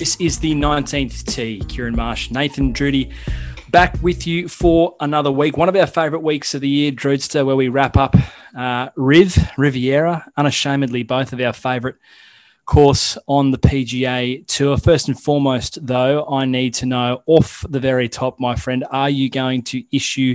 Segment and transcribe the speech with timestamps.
[0.00, 1.60] This is the 19th tee.
[1.68, 3.10] Kieran Marsh, Nathan Drudy,
[3.68, 5.58] back with you for another week.
[5.58, 8.16] One of our favourite weeks of the year, Drudster, where we wrap up
[8.56, 11.96] uh, Riv, Riviera, unashamedly both of our favourite
[12.64, 14.78] course on the PGA Tour.
[14.78, 19.10] First and foremost, though, I need to know off the very top, my friend, are
[19.10, 20.34] you going to issue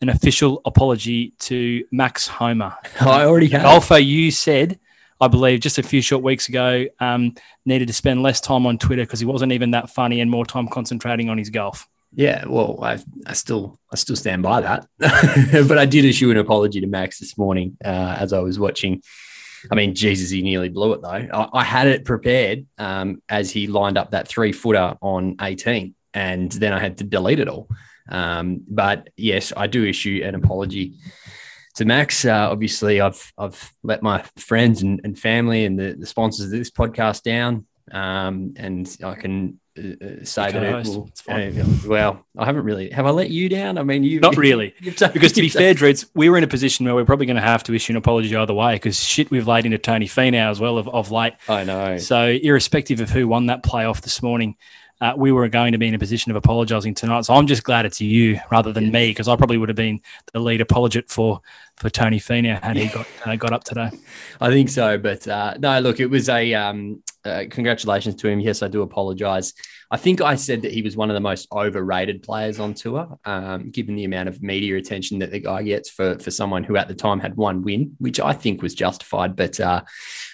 [0.00, 2.78] an official apology to Max Homa?
[3.00, 3.62] I already have.
[3.62, 4.78] Golfer, you said
[5.22, 8.76] I believe, just a few short weeks ago, um, needed to spend less time on
[8.76, 11.88] Twitter because he wasn't even that funny and more time concentrating on his golf.
[12.12, 16.38] Yeah, well, I, I still I still stand by that, but I did issue an
[16.38, 19.00] apology to Max this morning uh, as I was watching.
[19.70, 21.08] I mean, Jesus, he nearly blew it though.
[21.08, 25.94] I, I had it prepared um, as he lined up that three footer on 18,
[26.14, 27.68] and then I had to delete it all.
[28.08, 30.94] Um, but yes, I do issue an apology
[31.74, 32.24] to Max.
[32.24, 36.50] Uh, obviously, I've I've let my friends and, and family and the, the, sponsors of
[36.50, 41.50] this podcast down, um, and I can uh, uh say that it will, uh,
[41.86, 42.90] well, I haven't really.
[42.90, 43.78] Have I let you down?
[43.78, 46.84] I mean, you not really, because to be fair, Dreads, we were in a position
[46.84, 49.48] where we're probably going to have to issue an apology either way because shit we've
[49.48, 51.34] laid into Tony Finau as well of, of late.
[51.48, 51.98] I know.
[51.98, 54.56] So, irrespective of who won that playoff this morning,
[55.02, 57.24] uh, we were going to be in a position of apologising tonight.
[57.24, 58.90] So I'm just glad it's you rather than yeah.
[58.90, 60.00] me because I probably would have been
[60.32, 61.40] the lead apologist for
[61.76, 63.90] for Tony Finau had he got uh, got up today.
[64.40, 68.38] I think so, but uh, no, look, it was a um, uh, congratulations to him.
[68.38, 69.54] Yes, I do apologise.
[69.90, 73.18] I think I said that he was one of the most overrated players on tour,
[73.24, 76.76] um, given the amount of media attention that the guy gets for for someone who
[76.76, 79.34] at the time had one win, which I think was justified.
[79.34, 79.82] But uh,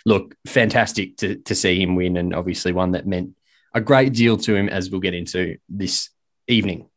[0.04, 3.30] look, fantastic to to see him win, and obviously one that meant
[3.78, 6.10] a great deal to him, as we'll get into this
[6.46, 6.88] evening.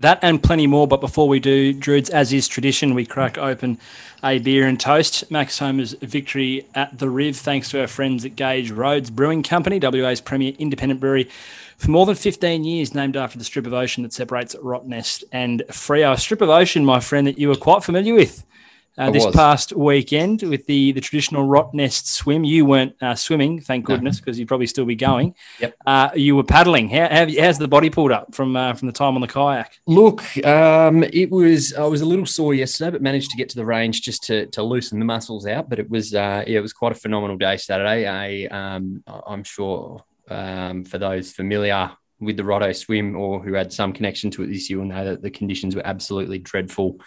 [0.00, 0.86] That and plenty more.
[0.86, 3.78] But before we do, Druids, as is tradition, we crack open
[4.22, 5.28] a beer and toast.
[5.30, 9.80] Max Homa's victory at the Riv, thanks to our friends at Gage Roads Brewing Company,
[9.80, 11.28] WA's premier independent brewery
[11.78, 15.64] for more than 15 years, named after the strip of ocean that separates Rottnest and
[15.68, 16.12] Freo.
[16.12, 18.44] A strip of ocean, my friend, that you are quite familiar with
[18.98, 19.34] uh, this was.
[19.34, 22.44] past weekend with the the traditional Rottnest swim.
[22.44, 24.40] You weren't uh, swimming, thank goodness, because no.
[24.40, 25.34] you'd probably still be going.
[25.60, 25.74] Yep.
[25.86, 26.88] Uh, you were paddling.
[26.88, 29.78] How, how how's the body pulled up from uh, from the time on the kayak?
[29.86, 33.56] Look, um, it was I was a little sore yesterday, but managed to get to
[33.56, 35.68] the range just to, to loosen the muscles out.
[35.68, 38.06] But it was uh, yeah, it was quite a phenomenal day Saturday.
[38.06, 43.72] I um, I'm sure um, for those familiar with the Rotto swim or who had
[43.72, 47.00] some connection to it this year will know that the conditions were absolutely dreadful.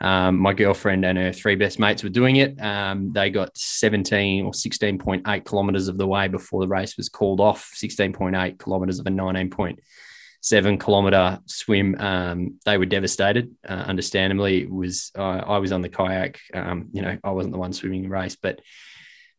[0.00, 2.60] Um, my girlfriend and her three best mates were doing it.
[2.60, 7.40] Um, they got 17 or 16.8 kilometers of the way before the race was called
[7.40, 11.96] off, 16.8 kilometers of a 19.7 kilometer swim.
[11.98, 13.54] Um, they were devastated.
[13.66, 16.40] Uh, understandably, it was uh, I was on the kayak.
[16.52, 18.60] Um, you know, I wasn't the one swimming the race, but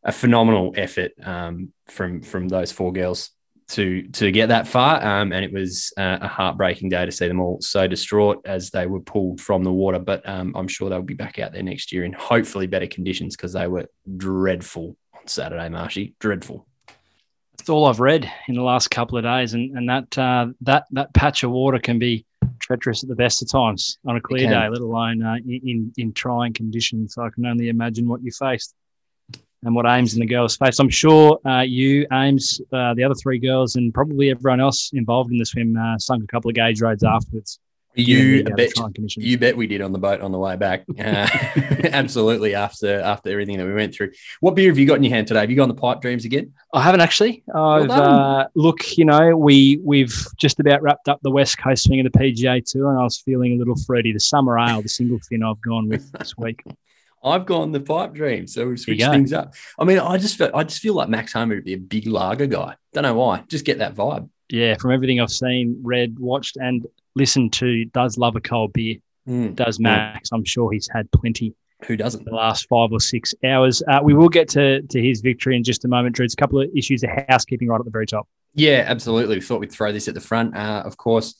[0.02, 3.30] a phenomenal effort um, from from those four girls
[3.68, 5.04] to to get that far.
[5.04, 8.70] Um, and it was uh, a heartbreaking day to see them all so distraught as
[8.70, 9.98] they were pulled from the water.
[9.98, 13.36] But um, I'm sure they'll be back out there next year in hopefully better conditions
[13.36, 13.86] because they were
[14.16, 16.14] dreadful on Saturday, Marshy.
[16.18, 16.66] Dreadful.
[17.56, 20.86] That's all I've read in the last couple of days, and and that uh, that
[20.92, 22.24] that patch of water can be
[22.60, 26.12] treacherous at the best of times on a clear day, let alone uh, in in
[26.12, 27.14] trying conditions.
[27.14, 28.74] So I can only imagine what you faced
[29.64, 30.78] and what Ames and the girls face.
[30.78, 35.32] I'm sure uh, you, Ames, uh, the other three girls, and probably everyone else involved
[35.32, 37.58] in the swim uh, sunk a couple of Gage Roads afterwards.
[37.94, 38.70] You bet,
[39.16, 40.84] you bet we did on the boat on the way back.
[40.98, 41.28] Uh,
[41.92, 44.10] absolutely, after after everything that we went through.
[44.40, 45.40] What beer have you got in your hand today?
[45.40, 46.52] Have you gone on the pipe dreams again?
[46.74, 47.44] I haven't actually.
[47.54, 51.84] I've well uh, look, you know, we we've just about wrapped up the West Coast
[51.84, 54.12] swing of the PGA Tour, and I was feeling a little fruity.
[54.12, 56.62] The summer ale, the single fin, I've gone with this week.
[57.22, 59.54] I've gone the pipe dream, so we've switched things up.
[59.78, 62.06] I mean, I just feel, I just feel like Max Homa would be a big
[62.06, 62.76] lager guy.
[62.92, 63.44] Don't know why.
[63.48, 64.28] Just get that vibe.
[64.48, 68.96] Yeah, from everything I've seen, read, watched, and listened to, does love a cold beer.
[69.28, 69.54] Mm.
[69.54, 70.30] Does Max?
[70.32, 71.54] I'm sure he's had plenty.
[71.86, 72.24] Who doesn't?
[72.24, 73.82] The last five or six hours.
[73.86, 76.24] Uh, we will get to to his victory in just a moment, Drew.
[76.24, 78.26] It's a couple of issues of housekeeping right at the very top.
[78.54, 79.36] Yeah, absolutely.
[79.36, 80.56] We thought we'd throw this at the front.
[80.56, 81.34] Uh, of course,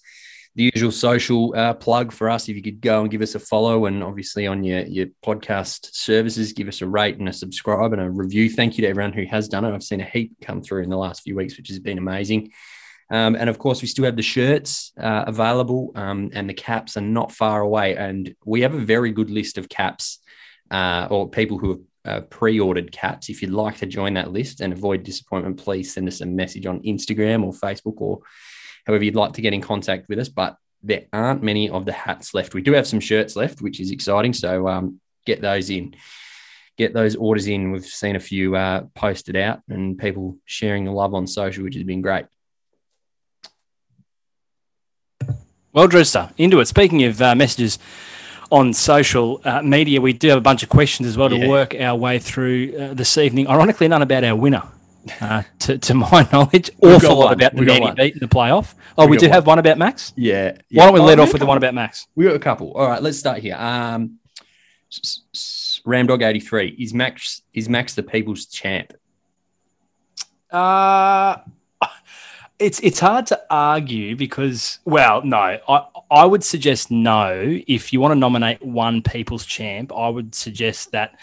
[0.58, 2.48] the usual social uh, plug for us.
[2.48, 5.94] If you could go and give us a follow, and obviously on your your podcast
[5.94, 8.50] services, give us a rate and a subscribe and a review.
[8.50, 9.72] Thank you to everyone who has done it.
[9.72, 12.50] I've seen a heap come through in the last few weeks, which has been amazing.
[13.08, 16.96] Um, and of course, we still have the shirts uh, available, um, and the caps
[16.96, 17.96] are not far away.
[17.96, 20.18] And we have a very good list of caps
[20.72, 23.28] uh, or people who have uh, pre-ordered caps.
[23.28, 26.66] If you'd like to join that list and avoid disappointment, please send us a message
[26.66, 28.22] on Instagram or Facebook or
[28.88, 30.28] however you'd like to get in contact with us.
[30.28, 32.54] But there aren't many of the hats left.
[32.54, 34.32] We do have some shirts left, which is exciting.
[34.32, 35.94] So um, get those in.
[36.76, 37.72] Get those orders in.
[37.72, 41.74] We've seen a few uh, posted out and people sharing the love on social, which
[41.74, 42.26] has been great.
[45.72, 46.66] Well, Drewster, into it.
[46.66, 47.78] Speaking of uh, messages
[48.50, 51.48] on social uh, media, we do have a bunch of questions as well to Yeah.
[51.48, 53.48] work our way through uh, this evening.
[53.48, 54.62] Ironically, none about our winner,
[55.20, 56.70] uh, to, to my knowledge.
[56.82, 57.32] Awful lot one.
[57.34, 58.74] about the man he beat in the playoff.
[58.96, 60.12] Oh, we, got do have one about Max.
[60.16, 60.56] Yeah.
[60.70, 62.06] Why don't we Oh, lead off with the one about Max?
[62.14, 62.72] We got a couple.
[62.72, 63.56] All right, let's start here.
[63.56, 64.18] Um,
[65.86, 68.94] Ramdog eighty three is Max is Max the people's champ?
[70.50, 71.36] Uh
[72.58, 78.00] it's it's hard to argue because well no I I would suggest no if you
[78.00, 81.18] want to nominate one people's champ I would suggest that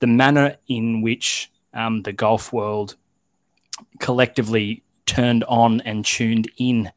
[0.00, 2.96] the manner in which um, the golf world
[3.98, 6.90] collectively turned on and tuned in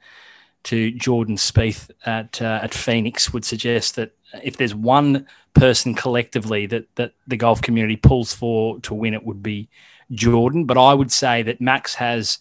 [0.64, 4.12] to Jordan Spieth at uh, at Phoenix would suggest that
[4.44, 9.26] if there's one person collectively that that the golf community pulls for to win it
[9.26, 9.70] would be
[10.12, 12.40] Jordan, but I would say that Max has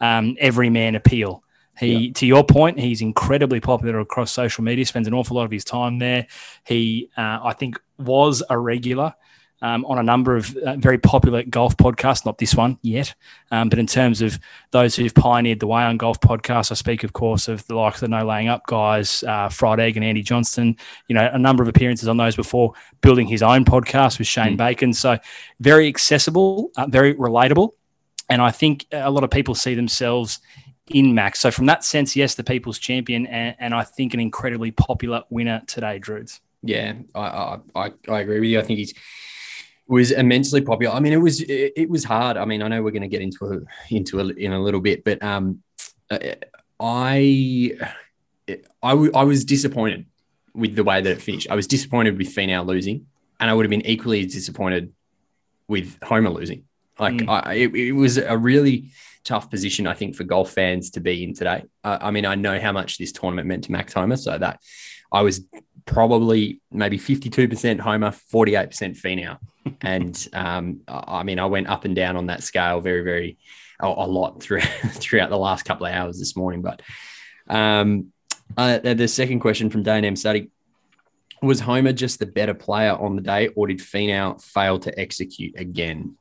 [0.00, 1.42] um, every man appeal.
[1.78, 4.84] He, to your point, he's incredibly popular across social media.
[4.84, 6.26] Spends an awful lot of his time there.
[6.64, 9.14] He, uh, I think, was a regular
[9.60, 12.24] um, on a number of uh, very popular golf podcasts.
[12.24, 13.14] Not this one yet,
[13.50, 14.38] um, but in terms of
[14.70, 17.96] those who've pioneered the way on golf podcasts, I speak, of course, of the likes
[17.96, 20.76] of the No Laying Up guys, uh, Fried Egg and Andy Johnson.
[21.08, 24.56] You know, a number of appearances on those before building his own podcast with Shane
[24.56, 24.92] Bacon.
[24.92, 25.18] So
[25.60, 27.70] very accessible, uh, very relatable,
[28.28, 30.40] and I think a lot of people see themselves
[30.90, 31.40] in Max.
[31.40, 35.24] So from that sense, yes, the people's champion, and, and I think an incredibly popular
[35.30, 36.40] winner today, Druids.
[36.62, 38.58] Yeah, I, I I I agree with you.
[38.58, 38.94] I think he's
[39.88, 40.94] was immensely popular.
[40.94, 42.36] I mean, it was it, it was hard.
[42.36, 44.80] I mean, I know we're going to get into a, into a, in a little
[44.80, 45.62] bit, but um,
[46.80, 47.72] I
[48.82, 50.06] I, w- I was disappointed
[50.54, 51.48] with the way that it finished.
[51.50, 53.06] I was disappointed with Finau losing,
[53.40, 54.92] and I would have been equally disappointed
[55.68, 56.64] with Homa losing.
[56.98, 57.28] Like Mm.
[57.28, 58.90] I, it, it was a really
[59.22, 61.64] tough position, I think, for golf fans to be in today.
[61.84, 64.60] Uh, I mean, I know how much this tournament meant to Max Homa, so that
[65.12, 65.46] I was
[65.88, 69.38] probably maybe 52% Homa, 48% Finau.
[69.80, 73.38] and um, I mean, I went up and down on that scale very, very
[73.80, 74.60] a, a lot through,
[74.92, 76.62] throughout the last couple of hours this morning.
[76.62, 76.82] But
[77.48, 78.12] um,
[78.56, 80.14] uh, the second question from Dane M.
[80.14, 80.50] Study
[81.40, 85.58] was Homa just the better player on the day, or did Finau fail to execute
[85.58, 86.16] again?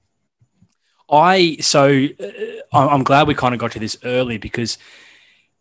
[1.10, 4.78] I so uh, I'm glad we kind of got to this early because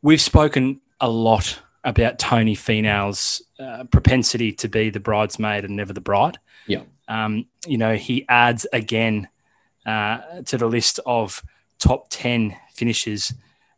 [0.02, 5.92] we've spoken a lot about Tony Finau's uh, propensity to be the bridesmaid and never
[5.92, 6.38] the bride.
[6.66, 6.82] Yeah.
[7.08, 9.28] Um, you know, he adds again
[9.86, 11.42] uh, to the list of
[11.78, 13.32] top 10 finishes,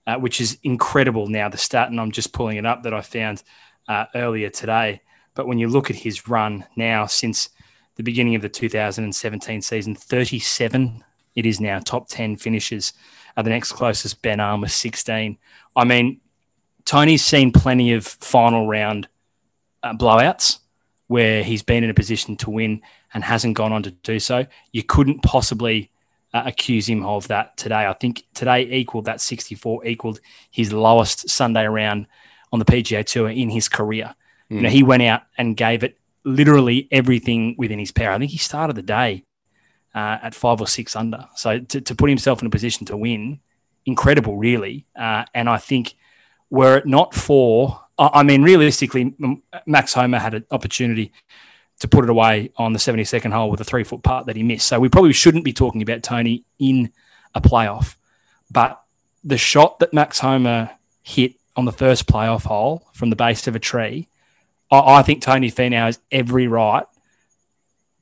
[0.07, 1.49] uh, which is incredible now.
[1.49, 3.45] The stat, and I'm just pulling it up that I found
[3.87, 5.03] uh, earlier today.
[5.35, 7.51] But when you look at his run now since
[7.97, 11.05] the beginning of the 2017 season, 37
[11.39, 12.95] it is now top 10 finishes.
[13.37, 15.39] Uh, the next closest, Ben An, was 16.
[15.77, 16.21] I mean,
[16.89, 19.09] Tony's seen plenty of final round
[19.83, 20.61] uh, blowouts
[21.07, 22.81] where he's been in a position to win
[23.13, 24.47] and hasn't gone on to do so.
[24.73, 25.91] You couldn't possibly
[26.33, 27.87] uh, accuse him of that today.
[27.87, 32.07] I think today equaled that 64, equaled his lowest Sunday round
[32.53, 34.15] on the PGA Tour in his career.
[34.49, 38.13] You know, he went out and gave it literally everything within his power.
[38.13, 39.25] I think he started the day
[39.95, 41.27] uh, at five or six under.
[41.37, 43.41] So to, to put himself in a position to win,
[43.85, 44.87] incredible, really.
[44.97, 45.95] Uh, and I think
[46.51, 49.15] were it not for, I mean, realistically,
[49.67, 51.13] Max Homa had an opportunity
[51.81, 54.43] to put it away on the 72nd hole with a three foot putt that he
[54.43, 54.67] missed.
[54.67, 56.93] So we probably shouldn't be talking about Tony in
[57.35, 57.97] a playoff.
[58.51, 58.81] But
[59.23, 63.55] the shot that Max Homa hit on the first playoff hole from the base of
[63.55, 64.09] a tree,
[64.71, 66.87] I, I think Tony Finau has every right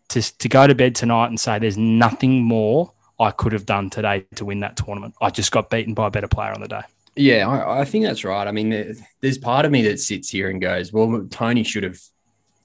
[0.08, 3.90] to, to go to bed tonight and say there's nothing more I could have done
[3.90, 5.14] today to win that tournament.
[5.20, 6.82] I just got beaten by a better player on the day.
[7.16, 8.46] Yeah, I, I think that's right.
[8.46, 11.82] I mean, there- there's part of me that sits here and goes, "Well, Tony should
[11.82, 11.98] have,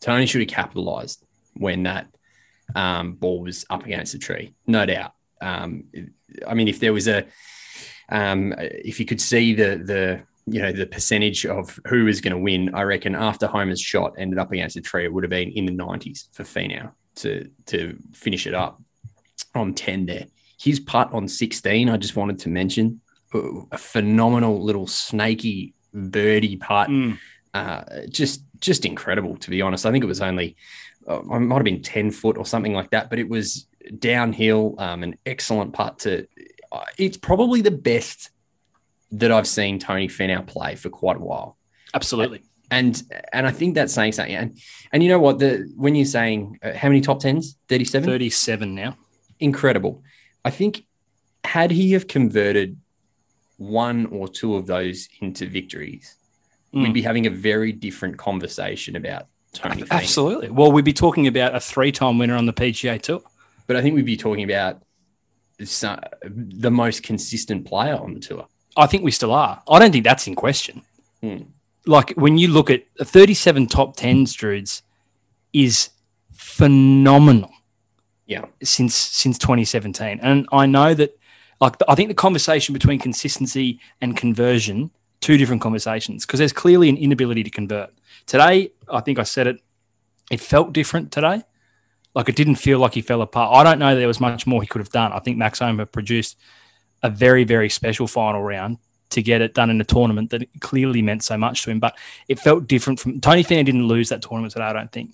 [0.01, 2.07] Tony should have capitalized when that
[2.75, 5.85] um, ball was up against the tree, no doubt." Um,
[6.47, 7.25] I mean, if there was a,
[8.09, 12.33] um, if you could see the the you know the percentage of who was going
[12.33, 15.29] to win, I reckon after Homa's shot ended up against the tree, it would have
[15.29, 18.81] been in the 90s for Finau to to finish it up
[19.55, 20.25] on 10 there.
[20.59, 23.01] His putt on 16, I just wanted to mention
[23.33, 26.89] a phenomenal little snaky birdie putt.
[26.89, 27.17] Mm.
[27.53, 29.85] Uh, just just incredible, to be honest.
[29.85, 30.55] I think it was only
[31.09, 33.67] uh, it might have been ten foot or something like that, but it was
[33.99, 34.75] downhill.
[34.77, 36.27] Um, an excellent putt to.
[36.71, 38.29] Uh, it's probably the best
[39.11, 41.57] that I've seen Tony Finau play for quite a while
[41.93, 42.41] Absolutely.
[42.69, 43.01] and
[43.33, 44.35] and I think that's saying something.
[44.35, 44.57] And
[44.91, 45.39] and you know what?
[45.39, 47.57] The when you're saying uh, how many top tens?
[47.67, 48.07] Thirty seven.
[48.09, 48.97] 37 now.
[49.39, 50.03] Incredible.
[50.45, 50.85] I think
[51.43, 52.79] had he have converted
[53.61, 56.15] one or two of those into victories,
[56.73, 56.83] Mm.
[56.83, 59.83] we'd be having a very different conversation about Tony.
[59.91, 60.49] Absolutely.
[60.49, 63.21] Well, we'd be talking about a three time winner on the PGA Tour.
[63.67, 64.81] But I think we'd be talking about
[65.59, 68.47] the most consistent player on the tour.
[68.77, 69.61] I think we still are.
[69.69, 70.81] I don't think that's in question.
[71.21, 71.43] Hmm.
[71.85, 74.81] Like when you look at 37 top 10s, Druids,
[75.53, 75.89] is
[76.31, 77.51] phenomenal
[78.27, 78.45] Yeah.
[78.63, 80.19] since since 2017.
[80.21, 81.17] And I know that,
[81.61, 84.89] like, I think the conversation between consistency and conversion,
[85.21, 87.91] two different conversations, because there's clearly an inability to convert.
[88.25, 89.61] Today, I think I said it,
[90.31, 91.43] it felt different today.
[92.13, 93.55] Like it didn't feel like he fell apart.
[93.55, 95.13] I don't know there was much more he could have done.
[95.13, 96.37] I think Max Homa produced
[97.03, 98.77] a very, very special final round
[99.11, 101.79] to get it done in a tournament that clearly meant so much to him.
[101.79, 105.11] But it felt different from Tony Finau didn't lose that tournament today, I don't think.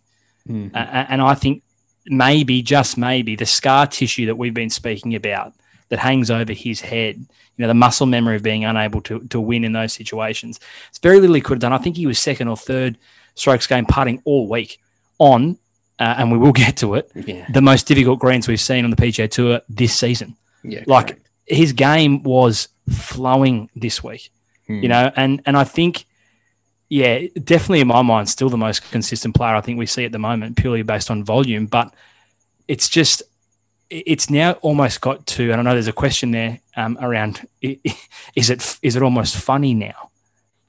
[0.50, 0.74] Mhm.
[0.74, 1.62] A- a- and I think
[2.06, 5.54] maybe, just maybe, the scar tissue that we've been speaking about
[5.90, 7.28] that hangs over his head, you
[7.58, 10.60] know, the muscle memory of being unable to, to win in those situations.
[10.90, 11.74] It's very little he could have done.
[11.74, 12.98] I think he was second or third
[13.36, 14.80] strokes gained putting all week
[15.20, 15.58] on,
[16.00, 17.46] uh, and we will get to it, Yeah.
[17.52, 20.84] the most difficult greens we've seen on the PGA Tour this season Yeah.
[20.88, 21.28] like correct.
[21.46, 24.30] his game was flowing this week,
[24.68, 24.80] Hmm.
[24.84, 26.06] you know, and and I think,
[26.90, 30.12] yeah, definitely in my mind, still the most consistent player I think we see at
[30.12, 31.66] the moment, purely based on volume.
[31.66, 31.94] But
[32.68, 33.24] it's just,
[33.90, 38.50] it's now almost got to, and I know there's a question there um, around, is
[38.50, 40.12] it is it almost funny now?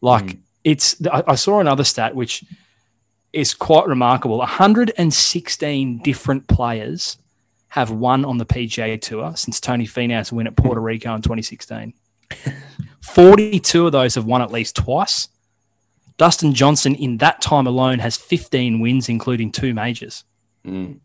[0.00, 0.38] Like Hmm.
[0.64, 2.44] it's, I, I saw another stat which
[3.32, 4.38] is quite remarkable.
[4.38, 7.18] 116 different players
[7.68, 11.92] have won on the PGA Tour since Tony Finau's win at Puerto Rico in 2016.
[13.02, 15.28] 42 of those have won at least twice.
[16.16, 20.24] Dustin Johnson, in that time alone, has 15 wins, including two majors.
[20.66, 20.98] Mm.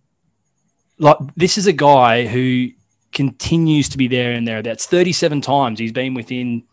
[1.03, 2.69] Like, this is a guy who
[3.11, 4.85] continues to be there and thereabouts.
[4.85, 6.63] 37 times he's been within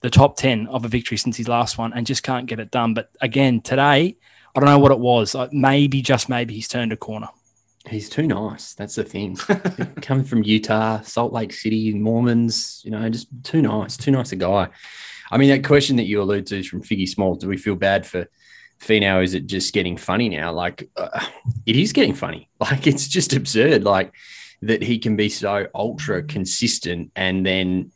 [0.00, 2.72] the top 10 of a victory since his last one and just can't get it
[2.72, 2.92] done.
[2.92, 4.16] But again, today,
[4.54, 5.36] I don't know what it was.
[5.36, 7.28] Like maybe, just maybe, he's turned a corner.
[7.88, 8.74] He's too nice.
[8.74, 9.36] That's the thing.
[10.02, 14.36] Coming from Utah, Salt Lake City, Mormons, you know, just too nice, too nice a
[14.36, 14.70] guy.
[15.30, 17.36] I mean, that question that you allude to is from Figgy Small.
[17.36, 18.26] Do we feel bad for
[18.82, 19.22] Finau?
[19.22, 20.52] Is it just getting funny now?
[20.52, 21.24] Like, uh,
[21.66, 22.48] it is getting funny.
[22.60, 23.82] Like, it's just absurd.
[23.84, 24.12] Like
[24.62, 27.90] that he can be so ultra consistent and then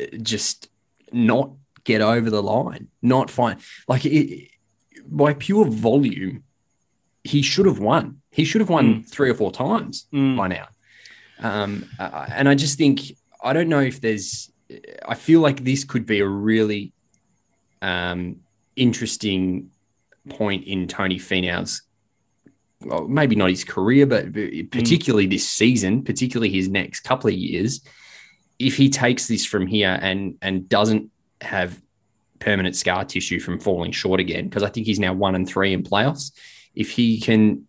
[0.00, 0.68] uh, just
[1.12, 1.50] not
[1.84, 4.50] get over the line, not find like it
[5.06, 6.42] by pure volume.
[7.24, 8.22] He should have won.
[8.30, 10.36] He should have won three or four times Mm.
[10.36, 10.68] by now.
[11.40, 13.00] Um, uh, and I just think
[13.42, 14.50] I don't know if there's.
[15.06, 16.92] I feel like this could be a really
[17.82, 18.40] um,
[18.74, 19.70] interesting
[20.28, 21.82] point in Tony Finau's.
[22.82, 24.32] Well, maybe not his career, but
[24.70, 25.30] particularly mm.
[25.30, 27.80] this season, particularly his next couple of years.
[28.58, 31.80] If he takes this from here and and doesn't have
[32.38, 35.72] permanent scar tissue from falling short again, because I think he's now one and three
[35.72, 36.32] in playoffs.
[36.74, 37.66] If he can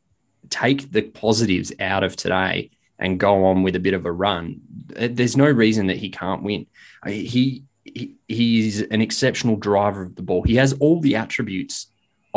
[0.49, 4.61] take the positives out of today and go on with a bit of a run,
[4.87, 6.67] there's no reason that he can't win.
[7.05, 10.43] He, he he's an exceptional driver of the ball.
[10.43, 11.87] He has all the attributes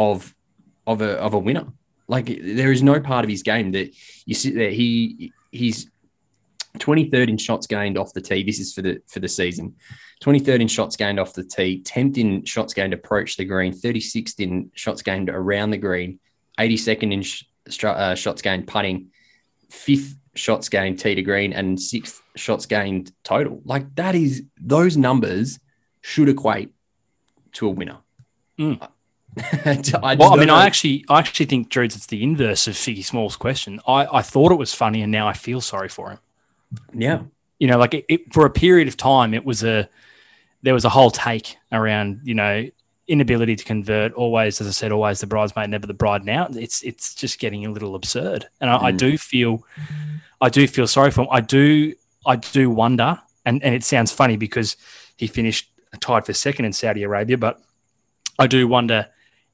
[0.01, 0.35] of
[0.87, 1.67] of a of a winner.
[2.09, 4.71] Like there is no part of his game that you sit there.
[4.71, 5.91] He he's
[6.79, 8.43] 23rd in shots gained off the tee.
[8.43, 9.77] This is for the for the season.
[10.25, 14.39] 23rd in shots gained off the tee, 10th in shots gained approach the green, 36th
[14.39, 16.21] in shots gained around the green,
[16.59, 17.45] 82nd in sh-
[17.85, 19.09] uh, shots gained putting,
[19.71, 23.61] fifth shots gained tee to green, and sixth shots gained total.
[23.65, 25.59] Like that is those numbers
[26.03, 26.71] should equate
[27.53, 27.99] to a winner.
[28.59, 28.89] Mm.
[29.65, 30.57] I Well, I mean, know.
[30.57, 33.81] I actually, I actually think, Drews, it's the inverse of Figgy Small's question.
[33.87, 36.19] I, I thought it was funny, and now I feel sorry for him.
[36.93, 37.23] yeah,
[37.59, 39.89] You know, like it, it, for a period of time, it was a
[40.63, 42.69] there was a whole take around you know
[43.09, 44.13] inability to convert.
[44.15, 46.25] Always, as I said, always the bridesmaid, never the bride.
[46.25, 48.99] Now it's it's just getting a little absurd, and I, I Mm.
[48.99, 49.65] do feel,
[50.41, 51.29] I do feel sorry for him.
[51.31, 51.95] I do,
[52.27, 54.77] I do wonder, and and it sounds funny because
[55.17, 55.71] he finished
[56.01, 57.61] tied for second in Saudi Arabia, but
[58.39, 59.09] I do wonder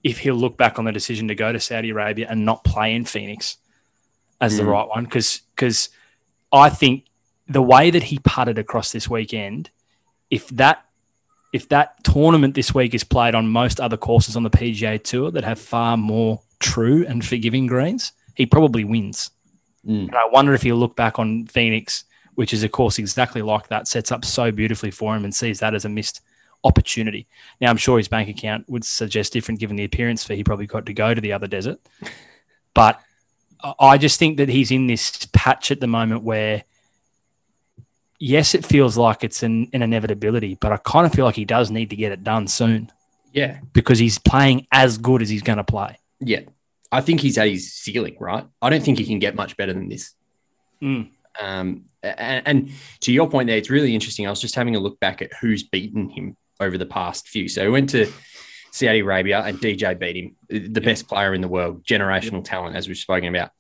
[0.07, 2.95] if he'll look back on the decision to go to Saudi Arabia and not play
[2.95, 3.57] in Phoenix
[4.41, 4.71] as the Mm.
[4.71, 5.89] right one because because
[6.53, 7.05] I think
[7.49, 9.71] the way that he putted across this weekend
[10.31, 10.85] if that
[11.53, 15.31] if that tournament this week is played on most other courses on the PGA Tour
[15.33, 19.31] that have far more true and forgiving greens, he probably wins.
[19.87, 20.09] Mm.
[20.09, 23.69] And I wonder if he'll look back on Phoenix, which is a course exactly like
[23.69, 26.21] that, sets up so beautifully for him and sees that as a missed
[26.65, 27.27] opportunity.
[27.61, 30.67] Now, I'm sure his bank account would suggest different given the appearance fee he probably
[30.67, 31.79] got to go to the other desert.
[32.75, 33.01] But
[33.81, 36.65] I- just think that he's in this patch at the moment where,
[38.19, 41.45] yes, it feels like it's an, an inevitability, but I kind of feel like he
[41.45, 42.91] does need to get it done soon
[43.33, 43.59] Yeah.
[43.73, 45.99] because he's playing as good as he's going to play.
[46.21, 46.41] Yeah.
[46.93, 48.47] I think he's at his ceiling, right?
[48.63, 50.15] I don't think he can get much better than this.
[50.83, 51.11] Mm.
[51.41, 52.71] Um, and, and
[53.01, 54.27] to your point there, it's really interesting.
[54.27, 57.49] I was just having a look back at who's beaten him over the past few.
[57.49, 58.11] So he went to
[58.71, 62.89] Saudi Arabia and DJ beat him, the best player in the world, generational talent, as
[62.89, 63.51] we've spoken about.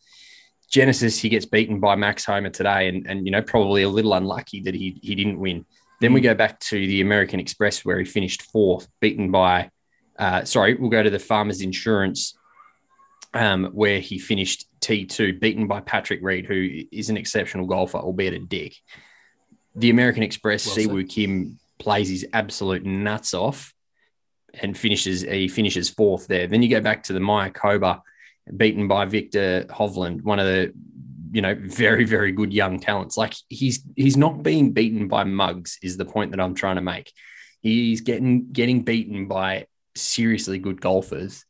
[0.70, 4.14] Genesis, he gets beaten by Max Homa today, and, and you know, probably a little
[4.14, 5.64] unlucky that he he didn't win.
[6.00, 9.70] Then we go back to the American Express where he finished fourth, beaten by
[10.18, 12.36] uh, sorry, we'll go to the Farmers Insurance
[13.34, 18.34] um, where he finished T2, beaten by Patrick Reed, who is an exceptional golfer, albeit
[18.34, 18.74] a dick.
[19.74, 20.76] The American Express, Well.
[20.76, 23.74] Siwoo Kim plays his absolute nuts off
[24.54, 26.46] and finishes he finishes fourth there.
[26.46, 28.00] Then you go back to the Maya Mayakoba,
[28.56, 30.72] beaten by Viktor Hovland, one of the
[31.32, 33.16] you know very very good young talents.
[33.16, 36.82] Like he's he's not being beaten by mugs is the point that I'm trying to
[36.82, 37.12] make.
[37.60, 41.44] He's getting getting beaten by seriously good golfers.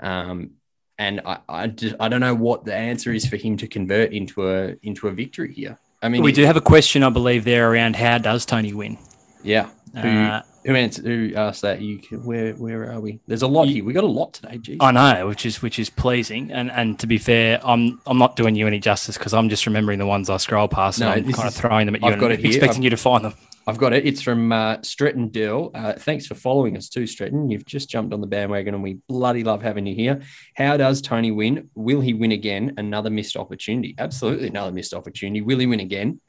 [0.00, 0.52] Um,
[0.98, 4.12] and I, I, just, I don't know what the answer is for him to convert
[4.12, 5.78] into a into a victory here.
[6.02, 8.98] I mean, We do have a question, I believe, there around how does Tony win?
[9.42, 9.68] Yeah.
[9.94, 11.04] Who, Uh, who answered?
[11.04, 11.80] Who asked that?
[11.82, 13.20] You can, where where are we?
[13.26, 13.84] There's a lot You- here.
[13.84, 14.56] We got a lot today.
[14.58, 14.78] Geez.
[14.80, 16.50] I know, which is which is pleasing.
[16.50, 19.66] And and to be fair, I'm I'm not doing you any justice because I'm just
[19.66, 22.08] remembering the ones I scroll past No, and I'm kind of throwing them at you
[22.08, 22.48] I've got it here.
[22.48, 23.34] expecting I've- you to find them.
[23.64, 24.04] I've got it.
[24.04, 25.70] It's from uh, Stretton Dill.
[25.72, 27.48] Uh, thanks for following us too, Stretton.
[27.48, 30.20] You've just jumped on the bandwagon, and we bloody love having you here.
[30.56, 31.70] How does Tony win?
[31.76, 32.74] Will he win again?
[32.76, 33.94] Another missed opportunity.
[33.98, 35.42] Absolutely, another missed opportunity.
[35.42, 36.20] Will he win again?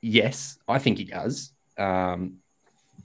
[0.00, 1.52] Yes, I think he does.
[1.76, 2.34] Um,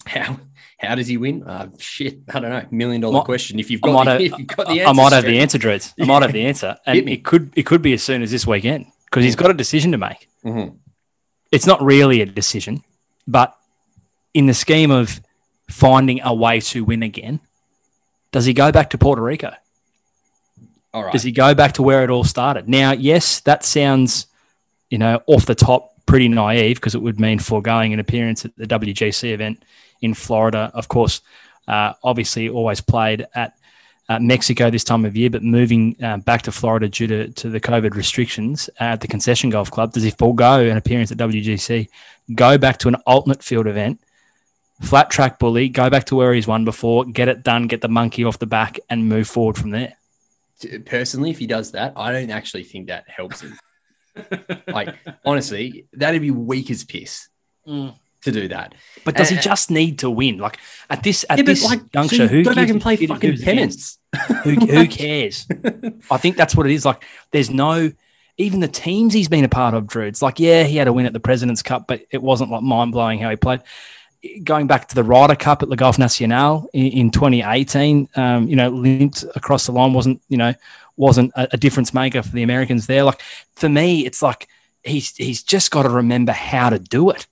[0.05, 0.39] how
[0.77, 1.43] how does he win?
[1.43, 2.65] Uh, shit, I don't know.
[2.71, 3.59] Million dollar Might- question.
[3.59, 5.23] If you've I got, might the, have, if you've got the I answer, might have
[5.25, 5.93] the answer, Dreads.
[5.99, 8.45] I might have the answer, and it could it could be as soon as this
[8.47, 10.27] weekend because he's got a decision to make.
[10.43, 10.77] Mhm.
[11.51, 12.83] It's not really a decision,
[13.27, 13.55] but
[14.33, 15.21] in the scheme of
[15.69, 17.39] finding a way to win again,
[18.31, 19.51] does he go back to Puerto Rico?
[20.93, 21.11] All right.
[21.13, 22.67] Does he go back to where it all started?
[22.69, 24.27] Now, yes, that sounds,
[24.89, 28.55] you know, off the top pretty naive because it would mean foregoing an appearance at
[28.57, 29.63] the WGC event
[30.03, 30.71] in Florida.
[30.73, 31.21] Of course,
[31.67, 33.57] uh, obviously always played at
[34.09, 37.49] uh, Mexico this time of year, but moving uh, back to Florida due to, to
[37.49, 41.87] the COVID restrictions at the Concession Golf Club, does he forego an appearance at WGC,
[42.35, 44.01] go back to an alternate field event,
[44.81, 47.87] flat track bully, go back to where he's won before, get it done, get the
[47.87, 49.95] monkey off the back, and move forward from there?
[50.85, 53.59] personally, if he does that, I don't actually think that helps him.
[54.67, 57.27] like, honestly, that'd be weak as piss
[57.67, 57.95] Mm.
[58.23, 58.75] To do that.
[59.05, 60.37] But does he Uh, just need to win?
[60.37, 60.57] Like
[60.89, 63.97] at this at Yeah, this like, juncture, so who go back and play fucking penance.
[64.43, 65.47] Who, who cares?
[66.11, 66.85] I think that's what it is.
[66.85, 67.91] Like there's no
[68.37, 70.05] even the teams he's been a part of, Drew.
[70.07, 72.63] It's like yeah, he had a win at the President's Cup, but it wasn't like
[72.63, 73.61] mind blowing how he played.
[74.43, 78.55] Going back to the Ryder Cup at Le Golf National in, in 2018, um, you
[78.55, 80.53] know, limped across the line wasn't you know
[80.95, 83.03] wasn't a, a difference maker for the Americans there.
[83.03, 83.21] Like
[83.55, 84.47] for me, it's like
[84.83, 87.27] he's he's just got to remember how to do it.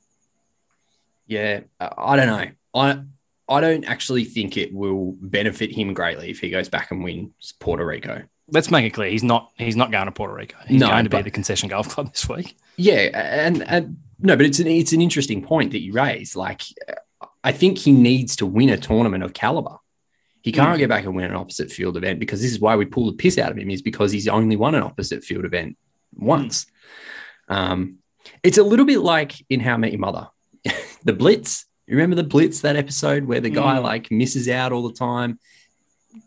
[1.32, 2.48] Yeah, I don't know.
[2.74, 3.02] I
[3.50, 7.54] I don't actually think it will benefit him greatly if he goes back and wins
[7.60, 8.24] Puerto Rico.
[8.54, 10.58] let's make it clear he's not he's not going to Puerto Rico.
[10.68, 12.56] He's No, going to be but- at the concession golf club this week.
[12.78, 13.10] Yeah,
[13.48, 16.36] and, and no, but it's an it's an interesting point that you raise.
[16.36, 16.62] Like,
[17.44, 19.78] I think he needs to win a tournament of caliber.
[20.42, 20.80] He can't Mm.
[20.82, 23.18] go back and win an opposite field event because this is why we pull the
[23.18, 23.70] piss out of him.
[23.70, 25.78] Is because he's only won an opposite field event
[26.16, 26.66] once.
[27.48, 27.98] Um,
[28.44, 30.28] it's a little bit like in How I Met Your Mother,
[31.04, 31.66] the Blitz.
[31.88, 33.84] You remember the Blitz that episode where the guy Mm.
[33.84, 35.40] like misses out all the time.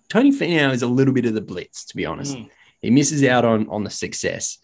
[0.09, 2.37] Tony Finau is a little bit of the Blitz, to be honest.
[2.37, 2.49] Mm.
[2.81, 4.59] He misses out on on the success.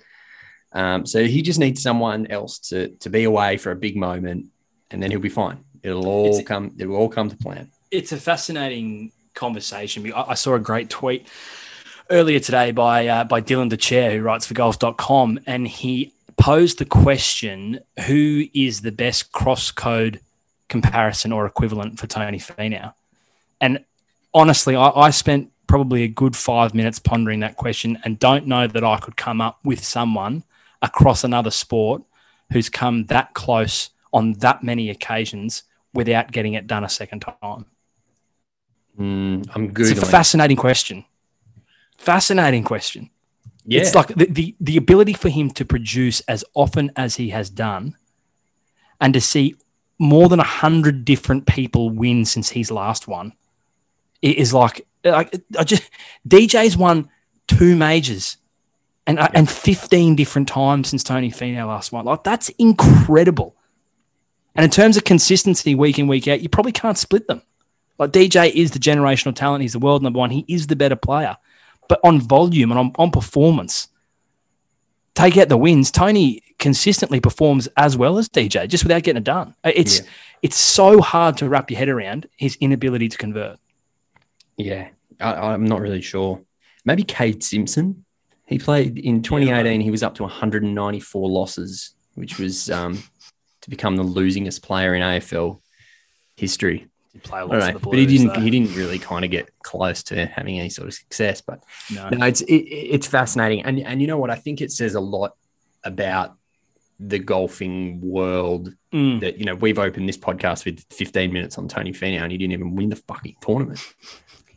[0.73, 4.46] Um, so he just needs someone else to to be away for a big moment,
[4.90, 5.64] and then he'll be fine.
[5.83, 6.75] It'll all It's- come.
[6.79, 7.70] It will all come to plan.
[7.90, 10.12] It's a fascinating conversation.
[10.12, 11.27] I, I saw a great tweet
[12.11, 16.87] earlier today by uh, by Dylan Dethier, who writes for golf.com, and he posed the
[16.87, 20.20] question who is the best cross code
[20.68, 22.94] comparison or equivalent for Tony Finau?
[23.61, 23.85] And
[24.33, 28.66] honestly, I, I spent probably a good five minutes pondering that question and don't know
[28.66, 30.42] that I could come up with someone
[30.83, 32.03] across another sport
[32.53, 37.66] who's come that close on that many occasions without getting it done a second time?
[38.98, 39.90] Mm, I'm good.
[39.90, 41.05] It's a fascinating question.
[41.98, 43.11] Fascinating question.
[43.70, 47.28] Yeah, It's like the, the, the ability for him to produce as often as he
[47.30, 47.96] has done
[49.00, 49.54] and to see
[49.96, 53.33] more than a hundred different people win since he's last won.
[54.22, 55.88] It is like, like I just
[56.28, 57.11] DJ's won
[57.46, 58.38] two majors
[59.06, 62.04] and uh, and 15 different times since Tony Finau last won.
[62.04, 63.54] Like that's incredible.
[64.56, 67.42] And in terms of consistency week in, week out, you probably can't split them.
[67.98, 69.62] Like DJ is the generational talent.
[69.62, 70.30] He's the world number one.
[70.30, 71.37] He is the better player.
[71.90, 73.88] But on volume and on, on performance,
[75.16, 75.90] take out the wins.
[75.90, 79.55] Tony consistently performs as well as DJ, just without getting it done.
[79.64, 80.07] Uh, It's Yeah.
[80.42, 83.59] it's so hard to wrap your head around his inability to convert.
[84.57, 84.88] yeah.
[85.18, 86.40] I, I'm not really sure.
[86.85, 88.05] Maybe Kade Simpson.
[88.46, 89.81] He played in 2018.
[89.83, 93.03] He was up to 194 losses, which was um,
[93.62, 95.61] to become the losingest player in AFL
[96.37, 96.87] history.
[97.25, 98.37] Play I don't know, but he didn't.
[98.40, 101.40] He didn't really kind of get close to having any sort of success.
[101.40, 102.09] But No.
[102.09, 104.31] no, it's it, it's fascinating, and and you know what?
[104.31, 105.35] I think it says a lot
[105.83, 106.37] about
[107.01, 109.20] the golfing world Mm.
[109.20, 112.38] that you know we've opened this podcast with 15 minutes on Tony Finau, and he
[112.38, 113.81] didn't even win the fucking tournament.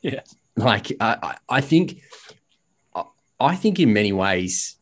[0.02, 0.20] Yeah.
[0.58, 2.02] Like I, I I think,
[2.94, 3.06] I-
[3.40, 4.76] I think in many ways,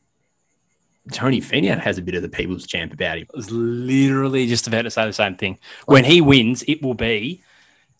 [1.12, 3.28] Tony Finau has a bit of the people's champ about him.
[3.34, 5.58] I was literally just about to say the same thing.
[5.86, 7.44] When he wins, it will be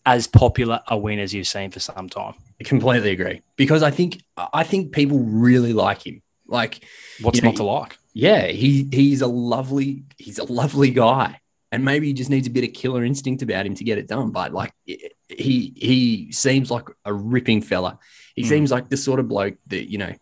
[0.04, 2.34] as popular a win as you've seen for some time.
[2.60, 6.22] I completely agree because I think I think people really like him.
[6.46, 6.84] Like
[7.20, 7.98] What's You know, not to like?
[8.12, 12.50] yeah, he he's a lovely he's a lovely guy, and maybe he just needs a
[12.50, 14.30] bit of killer instinct about him to get it done.
[14.30, 17.98] But like he he seems like a ripping fella.
[18.34, 18.48] He Mm.
[18.48, 20.12] seems like the sort of bloke that you know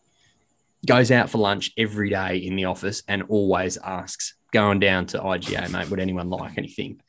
[0.86, 5.18] goes out for lunch every day in the office and always asks, going down to
[5.18, 7.00] IGA, mate, would anyone like anything?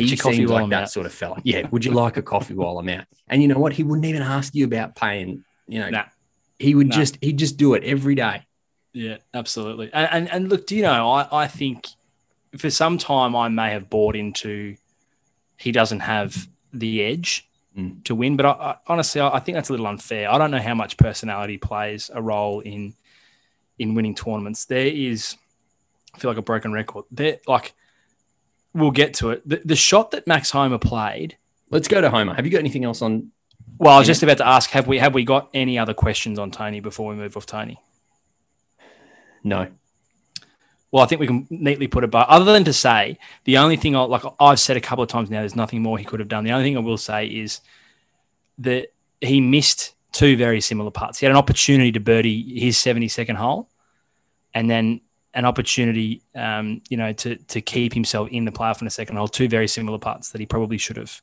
[0.00, 0.90] He seems while like that out.
[0.90, 1.36] sort of fella.
[1.44, 3.04] Yeah, would you like a coffee while I'm out?
[3.28, 3.72] And you know what?
[3.74, 5.44] He wouldn't even ask you about paying.
[5.68, 6.04] You know, Nah.
[6.58, 6.96] he would Nah.
[6.96, 8.42] just he'd just do it every day.
[8.92, 9.90] Yeah, absolutely.
[9.92, 11.10] And, and and look, do you know?
[11.10, 11.86] I I think
[12.58, 14.76] for some time I may have bought into
[15.56, 18.04] he doesn't have the edge Mm.
[18.04, 20.30] to win, but I, I, honestly, I, I think that's a little unfair.
[20.30, 22.92] I don't know how much personality plays a role in
[23.78, 24.66] in winning tournaments.
[24.66, 25.36] There is,
[26.14, 27.06] I feel like a broken record.
[27.10, 27.72] There, like
[28.74, 29.48] we'll get to it.
[29.48, 31.36] The, the shot that Max Homa played.
[31.70, 32.34] Let's go to Homa.
[32.34, 33.30] Have you got anything else on?
[33.78, 36.38] Well, I was just about to ask: Have we have we got any other questions
[36.38, 37.80] on Tony before we move off Tony?
[39.42, 39.68] No.
[40.90, 42.20] Well, I think we can neatly put it, by.
[42.22, 45.30] other than to say, the only thing I like I've said a couple of times
[45.30, 46.44] now, there's nothing more he could have done.
[46.44, 47.60] The only thing I will say is
[48.58, 51.18] that he missed two very similar putts.
[51.18, 53.70] He had an opportunity to birdie his 72nd hole,
[54.52, 55.00] and then
[55.34, 59.16] an opportunity, um, you know, to to keep himself in the playoff in the second
[59.16, 59.28] hole.
[59.28, 61.20] Two very similar putts that he probably should have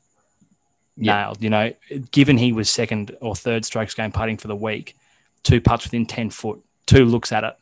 [0.96, 1.22] Yeah.
[1.24, 1.42] nailed.
[1.42, 1.72] You know,
[2.10, 4.96] given he was second or third strokes gained putting for the week,
[5.42, 7.56] two putts within 10 foot, two looks at it.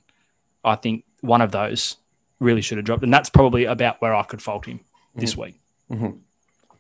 [0.65, 1.97] I think one of those
[2.41, 3.03] really should have dropped.
[3.03, 4.81] And that's probably about where I could fault him
[5.15, 5.61] this week.
[5.91, 6.19] Mhm.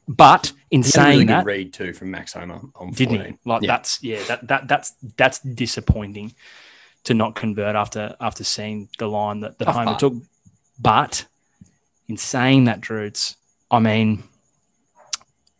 [0.08, 3.32] But in He a saying really that, read too from Max Homa on didn't 14.
[3.44, 3.48] he?
[3.50, 3.66] Like Yeah.
[3.66, 6.32] that's yeah, that that that's that's disappointing
[7.04, 9.98] to not convert after after seeing the line that, that Tough Homa part.
[10.00, 10.14] took.
[10.80, 11.26] But
[12.08, 13.36] in saying that, Druids,
[13.70, 14.24] I mean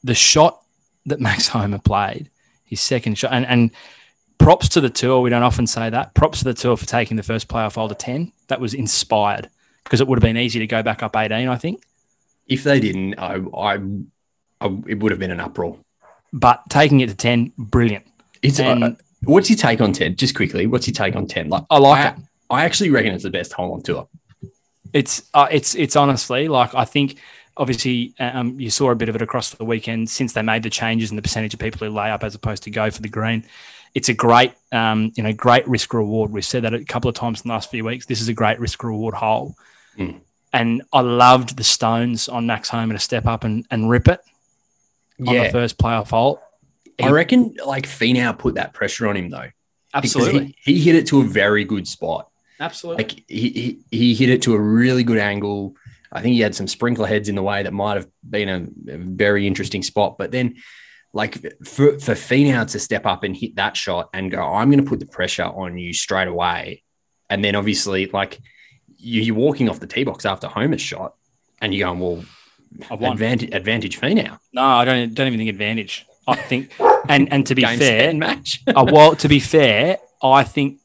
[0.05, 0.63] the shot
[1.07, 2.31] that Max Homa played,
[2.65, 3.71] his second shot, and, and
[4.39, 5.21] props to the tour.
[5.21, 6.15] We don't often say that.
[6.15, 8.33] Props to the tour for taking the first playoff hole to 10.
[8.49, 9.51] That was inspired
[9.85, 11.83] because it would have been easy to go back up 18, I think.
[12.47, 13.75] If they didn't, I, I,
[14.61, 15.79] I it would have been an uproar.
[16.33, 18.07] But taking it to 10, brilliant.
[18.43, 18.91] It's And- uh,
[19.25, 20.17] what's your take on ten?
[20.17, 21.49] Just quickly, what's your take on ten?
[21.49, 22.15] Like, I like I, it.
[22.51, 24.09] I actually reckon it's the best hole on tour.
[24.93, 27.19] It's uh, it's it's honestly like I think
[27.57, 30.71] obviously um, you saw a bit of it across the weekend since they made the
[30.71, 33.09] changes and the percentage of people who lay up as opposed to go for the
[33.09, 33.45] green.
[33.95, 36.31] It's a great um, you know great risk reward.
[36.31, 38.07] We've said that a couple of times in the last few weeks.
[38.07, 39.57] This is a great risk reward hole,
[39.99, 40.21] Mm.
[40.53, 44.21] and I loved the stones on Max Homa to step up and, and rip it
[45.19, 46.41] on the Yeah, first playoff hole.
[47.07, 49.51] I reckon like Finau put that pressure on him though.
[49.95, 52.29] Absolutely, he, he hit it to a very good spot.
[52.61, 53.05] absolutely.
[53.05, 55.77] Like he, he he hit it to a really good angle.
[56.13, 58.95] I think he had some sprinkler heads in the way that might have been a,
[58.95, 60.19] a very interesting spot.
[60.19, 60.57] But then,
[61.13, 61.35] like
[61.65, 64.89] for for Finau to step up and hit that shot and go, I'm going to
[64.89, 66.83] put the pressure on you straight away.
[67.31, 68.41] And then obviously, like
[68.97, 71.15] you, you're walking off the tee box after Homa's shot,
[71.61, 72.25] and you're going, well,
[72.91, 73.13] I've won.
[73.13, 74.39] advantage advantage Finau.
[74.53, 76.07] No, I don't don't even think advantage.
[76.29, 76.73] I think,
[77.09, 78.63] and and to be Game fair, match.
[78.69, 80.79] uh, well, to be fair, I think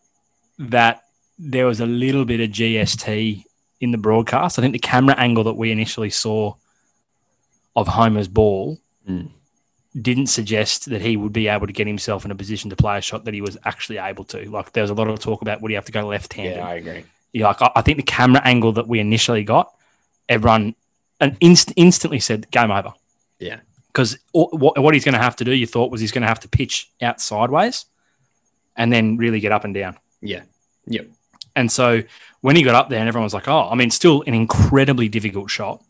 [0.60, 1.04] that
[1.38, 3.44] there was a little bit of GST
[3.82, 4.58] in the broadcast.
[4.58, 6.56] I think the camera angle that we initially saw
[7.76, 8.80] of Homa's ball
[9.10, 9.32] Mm.
[10.02, 12.98] didn't suggest that he would be able to get himself in a position to play
[12.98, 14.50] a shot that he was actually able to.
[14.50, 16.56] Like there was a lot of talk about would he have to go left handed.
[16.56, 17.04] Yeah, I agree.
[17.34, 19.74] Yeah, like I, I think the camera angle that we initially got,
[20.30, 20.76] everyone
[21.20, 22.94] and inst- instantly said game over
[23.40, 23.60] Yeah.
[23.94, 26.28] Because what, what he's going to have to do, you thought, was he's going to
[26.28, 27.86] have to pitch out sideways
[28.76, 29.98] and then really get up and down.
[30.22, 30.42] Yeah.
[30.88, 31.08] Yep.
[31.56, 32.02] And so
[32.42, 35.08] when he got up there, and everyone was like, "Oh, I mean, still an incredibly
[35.08, 35.88] difficult shot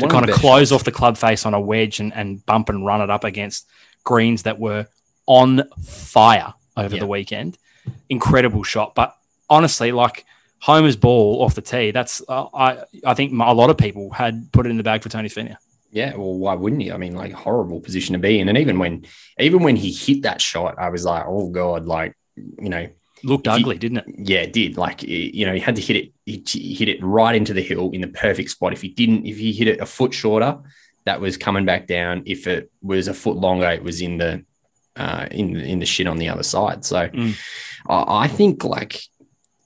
[0.00, 2.44] to One kind of best close off the club face on a wedge and, and
[2.44, 3.68] bump and run it up against
[4.02, 4.88] greens that were
[5.26, 7.00] on fire over Yeah.
[7.00, 7.56] the weekend.
[8.08, 9.14] Incredible shot, but
[9.48, 10.24] honestly, like
[10.58, 14.50] Homa's ball off the tee, that's uh, I I think a lot of people had
[14.52, 15.58] put it in the bag for Tony Fina.
[15.96, 16.92] Yeah, well, why wouldn't he?
[16.92, 18.50] I mean, like horrible position to be in.
[18.50, 19.06] And even when
[19.40, 22.86] even when he hit that shot, I was like, oh god, like you know,
[23.24, 24.04] Looked ugly, didn't it?
[24.18, 24.76] yeah, it did.
[24.76, 26.12] Like you know, he had to hit it.
[26.26, 28.74] He, he hit it right into the hill in the perfect spot.
[28.74, 30.58] If he didn't, if he hit it a foot shorter,
[31.06, 32.24] that was coming back down.
[32.26, 34.44] If it was a foot longer, it was in the
[34.96, 36.84] uh, in in the shit on the other side.
[36.84, 37.34] So Mm.
[37.88, 39.00] I, I think like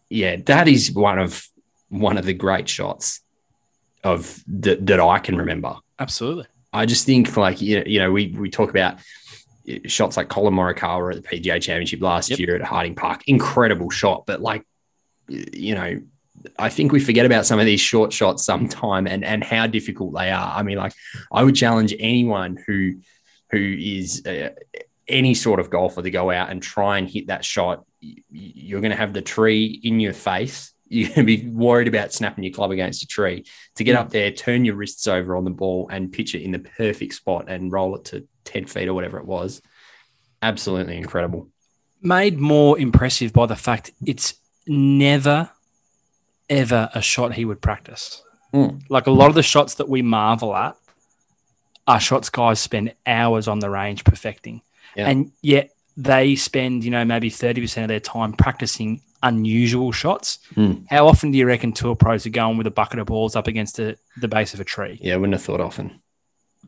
[0.08, 1.44] yeah, that is one of
[1.88, 3.20] one of the great shots
[4.04, 5.74] of that that I can remember.
[6.00, 6.46] Absolutely.
[6.72, 8.98] I just think like you know, we we talk about
[9.86, 12.38] shots like Collin Morikawa at the PGA Championship last Yep.
[12.38, 14.64] year at Harding Park, incredible shot, but like
[15.28, 16.00] you know,
[16.58, 20.14] I think we forget about some of these short shots sometime and and how difficult
[20.14, 20.52] they are.
[20.56, 20.94] I mean, like
[21.30, 22.94] I would challenge anyone who
[23.50, 24.50] who is uh,
[25.06, 27.84] any sort of golfer to go out and try and hit that shot.
[28.30, 30.72] You're going to have the tree in your face.
[30.90, 33.44] You're going to be worried about snapping your club against a tree
[33.76, 36.50] to get up there, turn your wrists over on the ball and pitch it in
[36.50, 39.62] the perfect spot and roll it to 10 feet or whatever it was.
[40.42, 41.48] Absolutely incredible.
[42.02, 44.34] Made more impressive by the fact it's
[44.66, 45.50] never,
[46.48, 48.22] ever a shot he would practice.
[48.52, 48.82] Mm.
[48.88, 50.76] Like a lot of the shots that we marvel at
[51.86, 54.62] are shots guys spend hours on the range perfecting.
[54.96, 55.08] Yeah.
[55.08, 60.38] And yet they spend, you know, maybe 30% of their time practicing unusual shots.
[60.54, 60.86] Mm.
[60.88, 63.46] How often do you reckon tour pros are going with a bucket of balls up
[63.46, 64.98] against the, the base of a tree?
[65.00, 66.00] Yeah, I wouldn't have thought often.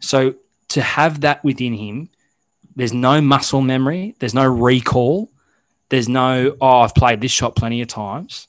[0.01, 0.35] So
[0.69, 2.09] to have that within him,
[2.75, 5.31] there's no muscle memory, there's no recall,
[5.91, 8.49] there's no oh I've played this shot plenty of times.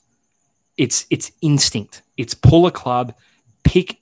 [0.76, 2.02] It's it's instinct.
[2.16, 3.14] It's pull a club,
[3.64, 3.98] pick,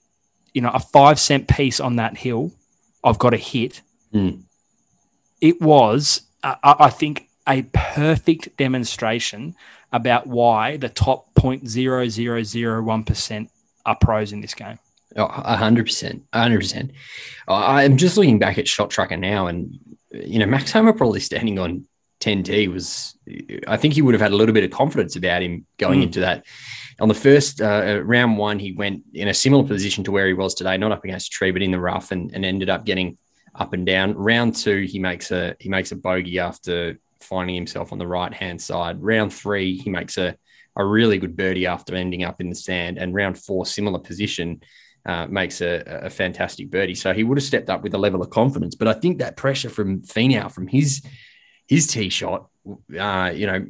[0.53, 2.51] you know, a five cent piece on that hill.
[3.03, 3.81] I've got to hit.
[4.13, 4.43] Mm.
[5.41, 9.55] It was, uh, I I think, a perfect demonstration
[9.91, 13.49] about why the top 0.0001%
[13.85, 14.79] are pros in this game.
[15.15, 16.91] Oh, A hundred percent, a hundred percent.
[17.47, 19.77] I- I'm just looking back at Shot Tracker now, and
[20.11, 21.85] you know, Max Homa probably standing on
[22.19, 23.15] 10T was.
[23.67, 26.03] I think he would have had a little bit of confidence about him going Mm.
[26.03, 26.45] into that.
[26.99, 30.33] On the first uh, round one, he went in a similar position to where he
[30.33, 32.85] was today, not up against a tree, but in the rough, and, and ended up
[32.85, 33.17] getting
[33.55, 34.13] up and down.
[34.15, 38.33] Round two, he makes a he makes a bogey after finding himself on the right
[38.33, 39.01] hand side.
[39.01, 40.35] Round three, he makes a
[40.75, 44.61] a really good birdie after ending up in the sand, and round four, similar position
[45.05, 46.95] uh, makes a, a fantastic birdie.
[46.95, 48.75] So he would have stepped up with a level of confidence.
[48.75, 51.01] But I think that pressure from Finau from his
[51.67, 52.49] his tee shot,
[52.99, 53.65] uh, you know,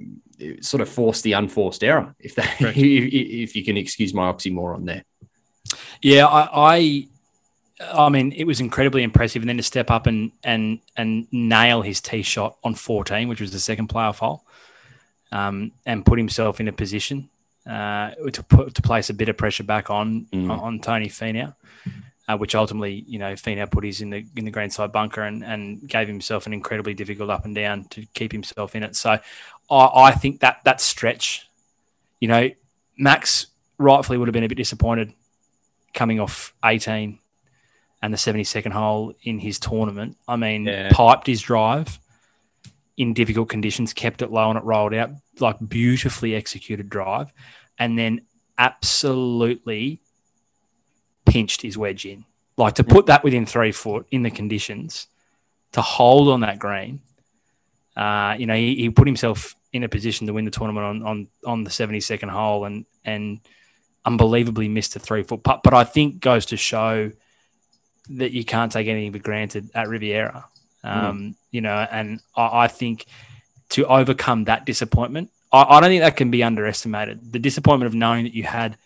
[0.62, 2.16] sort of forced the unforced error.
[2.20, 2.78] If that, Correct.
[2.78, 3.14] if,
[3.50, 5.04] if you can excuse my oxymoron there.
[6.02, 7.08] Yeah, I, I,
[7.82, 11.82] I mean, it was incredibly impressive, and then to step up and and and nail
[11.82, 14.44] his tee shot on 14, which was the second playoff hole,
[15.32, 17.30] um, and put himself in a position
[17.68, 20.52] uh, to put to place a bit of pressure back on Mm.
[20.52, 21.56] on, on Tony Finau,
[22.28, 25.44] uh, which ultimately, you know, Finau put his in the in the greenside bunker and
[25.44, 28.96] and gave himself an incredibly difficult up and down to keep himself in it.
[28.96, 29.18] So,
[29.72, 31.48] I, I think that that stretch,
[32.20, 32.52] you know,
[32.98, 33.48] Max
[33.80, 35.12] rightfully would have been a bit disappointed
[35.96, 37.20] coming off 18
[38.04, 40.18] and the 72nd hole in his tournament.
[40.28, 40.90] I mean, Yeah.
[40.92, 42.00] piped his drive
[42.98, 47.32] in difficult conditions, kept it low and it rolled out, like beautifully executed drive,
[47.80, 48.22] and then
[48.58, 50.02] absolutely
[51.26, 52.26] pinched his wedge in.
[52.58, 55.08] Like to put that within three foot in the conditions,
[55.72, 57.00] to hold on that green,
[57.96, 61.04] uh, you know, he, he put himself in a position to win the tournament on
[61.04, 63.40] on on the 72nd hole and and
[64.06, 65.62] unbelievably missed a three foot putt.
[65.64, 67.12] But I think goes to show
[68.10, 70.46] that you can't take anything for granted at Riviera.
[70.84, 73.06] Um, You know, and I, I think
[73.70, 77.32] to overcome that disappointment, I, I don't think that can be underestimated.
[77.32, 78.78] The disappointment of knowing that you had,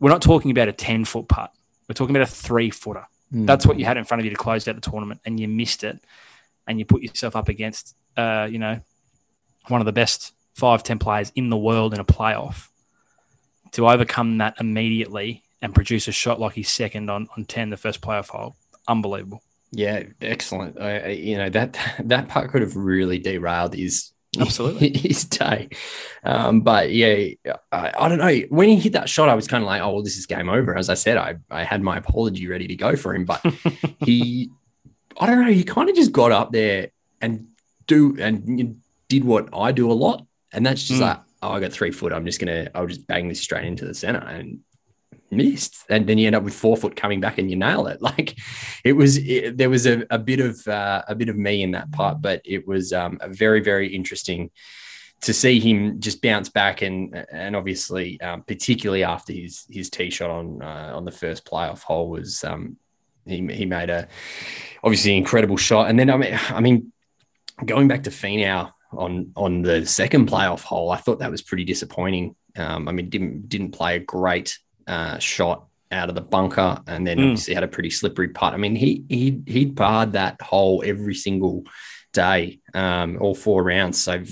[0.00, 1.52] we're not talking about a 10 foot putt,
[1.88, 3.06] we're talking about a three footer.
[3.30, 5.48] That's what you had in front of you to close out the tournament, and you
[5.48, 6.00] missed it,
[6.66, 8.80] and you put yourself up against, uh, you know,
[9.68, 12.68] one of the best five, 10 players in the world in a playoff.
[13.72, 17.76] To overcome that immediately and produce a shot like his second on, on 10, the
[17.76, 19.42] first playoff hole, unbelievable.
[19.70, 20.80] Yeah, excellent.
[20.80, 25.68] I, you know that that part could have really derailed his absolutely his day.
[26.24, 27.28] Um, but yeah,
[27.72, 28.40] I, I, don't know.
[28.48, 30.48] When he hit that shot, I was kind of like, oh, well, this is game
[30.48, 30.76] over.
[30.76, 33.44] As I said, I, I had my apology ready to go for him, but
[34.00, 34.50] he,
[35.18, 36.88] I don't know, he kind of just got up there
[37.20, 37.48] and
[37.86, 41.06] do and did what I do a lot, and that's just mm.
[41.06, 42.12] like, oh, I got three foot.
[42.12, 44.60] I'm just gonna, I'll just bang this straight into the center, and
[45.30, 45.84] missed.
[45.88, 48.00] And then you end up with four foot coming back and you nail it.
[48.08, 48.38] Like
[48.84, 51.72] it was it, there was a, a bit of uh, a bit of me in
[51.72, 54.50] that part but it was um, a very very interesting
[55.20, 60.10] to see him just bounce back and and obviously um, particularly after his his tee
[60.10, 62.76] shot on uh, on the first playoff hole was um,
[63.26, 64.08] he, he made a
[64.82, 65.90] obviously incredible shot.
[65.90, 66.92] And then I mean I mean
[67.64, 71.64] going back to Finau on on the second playoff hole I thought that was pretty
[71.64, 72.36] disappointing.
[72.56, 74.58] Um, I mean didn't didn't play a great
[74.88, 77.24] uh, shot out of the bunker, and then mm.
[77.24, 78.54] obviously had a pretty slippery putt.
[78.54, 81.64] I mean, he he he barred that hole every single
[82.12, 84.02] day, um, all four rounds.
[84.02, 84.22] So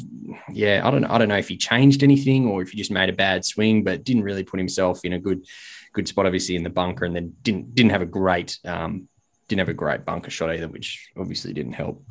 [0.53, 3.09] yeah, I don't I don't know if he changed anything or if he just made
[3.09, 5.47] a bad swing, but didn't really put himself in a good
[5.93, 9.09] good spot, obviously in the bunker, and then didn't didn't have a great um,
[9.49, 12.03] didn't have a great bunker shot either, which obviously didn't help.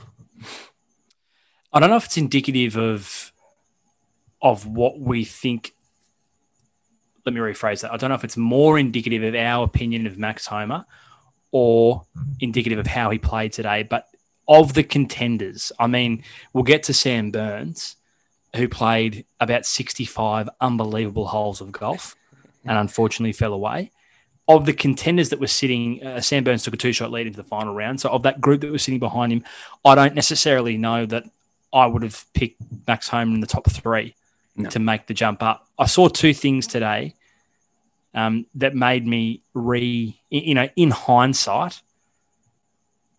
[1.73, 3.31] I don't know if it's indicative of
[4.41, 5.74] of what we think
[7.25, 7.91] let me rephrase that.
[7.91, 10.85] I don't know if it's more indicative of our opinion of Max Homa
[11.51, 12.05] or
[12.39, 14.07] indicative of how he played today, but
[14.47, 17.95] of the contenders, I mean, we'll get to Sam Burns,
[18.55, 22.15] who played about 65 unbelievable holes of golf
[22.63, 23.91] and unfortunately fell away.
[24.47, 27.37] Of the contenders that were sitting, uh, Sam Burns took a two shot lead into
[27.37, 27.99] the final round.
[27.99, 29.43] So, of that group that was sitting behind him,
[29.83, 31.23] I don't necessarily know that
[31.73, 34.13] I would have picked Max Homa in the top three
[34.55, 34.69] no.
[34.69, 35.67] to make the jump up.
[35.77, 37.15] I saw two things today
[38.13, 41.81] um, that made me re, you know, in hindsight,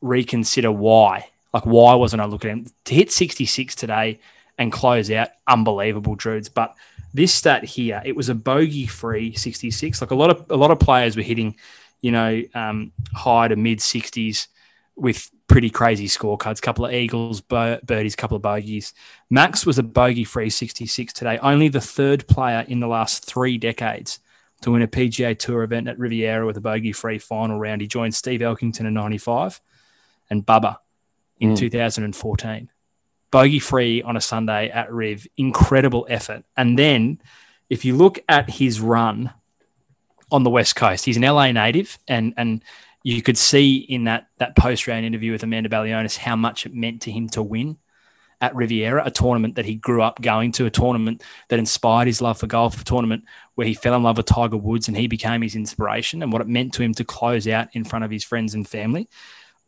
[0.01, 1.29] reconsider why.
[1.53, 4.20] Like, why wasn't I looking at him to hit 66 today
[4.59, 5.29] and close out?
[5.46, 6.53] Unbelievable, Drudes.
[6.53, 6.75] But
[7.14, 10.01] this stat here, it was a bogey-free 66.
[10.01, 11.57] Like a lot of a lot of players were hitting,
[12.01, 14.49] you know, um, high to mid 60s
[14.96, 16.61] with pretty crazy scorecards.
[16.61, 18.92] Couple of eagles, birdies, couple of bogeys.
[19.30, 21.38] Max was a bogey-free 66 today.
[21.38, 24.20] Only the third player in the last three decades
[24.62, 27.80] to win a PGA Tour event at Riviera with a bogey-free final round.
[27.80, 29.61] He joined Steve Elkington in '95
[30.30, 30.78] and Bubba
[31.38, 31.56] in mm.
[31.56, 32.70] 2014.
[33.30, 36.44] Bogey-free on a Sunday at Riv, incredible effort.
[36.56, 37.20] And then,
[37.68, 39.32] if you look at his run
[40.30, 42.62] on the West Coast, he's an LA native, and and
[43.07, 46.75] you could see in that that post round interview with Amanda Balionis how much it
[46.75, 47.79] meant to him to win
[48.40, 52.21] at Riviera, a tournament that he grew up going to, a tournament that inspired his
[52.21, 55.07] love for golf, a tournament where he fell in love with Tiger Woods and he
[55.07, 58.11] became his inspiration and what it meant to him to close out in front of
[58.11, 59.09] his friends and family.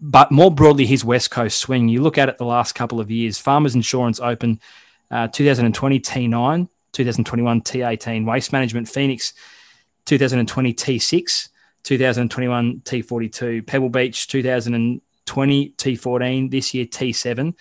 [0.01, 3.09] But more broadly, his West Coast swing, you look at it the last couple of
[3.09, 4.61] years Farmers Insurance Open,
[5.13, 9.33] uh, 2020 T9, 2021 T18, Waste Management Phoenix,
[10.07, 11.49] 2020 T6,
[11.89, 17.55] 2021 T42, Pebble Beach, 2020 T14, this year T7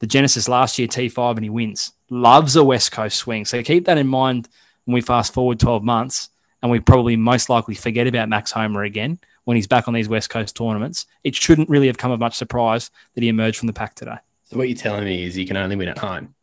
[0.00, 1.92] the Genesis last year T5 and he wins.
[2.08, 3.44] Loves a West Coast swing.
[3.44, 4.48] So keep that in mind
[4.84, 6.30] when we fast forward 12 months
[6.62, 10.08] and we probably most likely forget about Max Homa again when he's back on these
[10.08, 11.06] West Coast tournaments.
[11.22, 14.16] It shouldn't really have come of much surprise that he emerged from the pack today.
[14.44, 16.34] So what you're telling me is he can only win at home.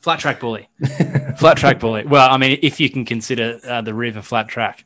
[0.00, 0.68] Flat track bully.
[1.38, 2.04] flat track bully.
[2.04, 4.84] Well, I mean, if you can consider uh, the river flat track.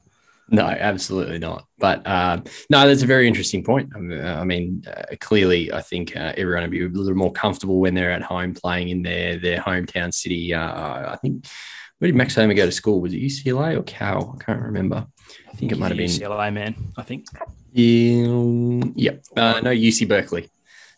[0.48, 1.66] No, absolutely not.
[1.78, 3.90] But uh, no, that's a very interesting point.
[3.96, 7.94] I mean, uh, clearly, I think uh, everyone would be a little more comfortable when
[7.94, 10.54] they're at home playing in their their hometown city.
[10.54, 11.46] Uh, I think
[11.98, 13.00] where did Max Homa go to school?
[13.00, 14.36] Was it UCLA or Cal?
[14.38, 15.06] I can't remember.
[15.50, 16.74] I think it might have been UCLA, man.
[16.96, 17.26] I think.
[17.72, 19.24] Yeah, yep.
[19.36, 20.48] Uh, no, UC Berkeley.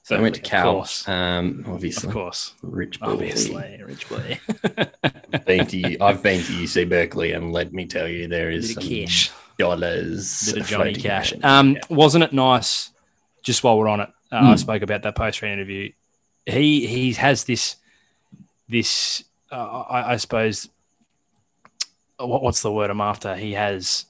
[0.08, 0.88] So I went to Cal.
[1.06, 3.08] Um, obviously, of course, rich boy.
[3.08, 4.40] Obviously, rich boy.
[5.44, 8.82] been to I've been to UC Berkeley, and let me tell you, there is some
[8.82, 9.30] cash.
[9.58, 10.50] dollars.
[10.50, 11.34] Bit of Johnny Cash.
[11.42, 12.90] Um, wasn't it nice?
[13.42, 14.44] Just while we're on it, uh, mm.
[14.44, 14.56] I hmm.
[14.56, 15.92] spoke about that post interview.
[16.46, 17.76] He he has this
[18.66, 19.22] this
[19.52, 20.70] uh, I, I, suppose
[22.16, 23.36] what, what's the word I'm after?
[23.36, 24.06] He has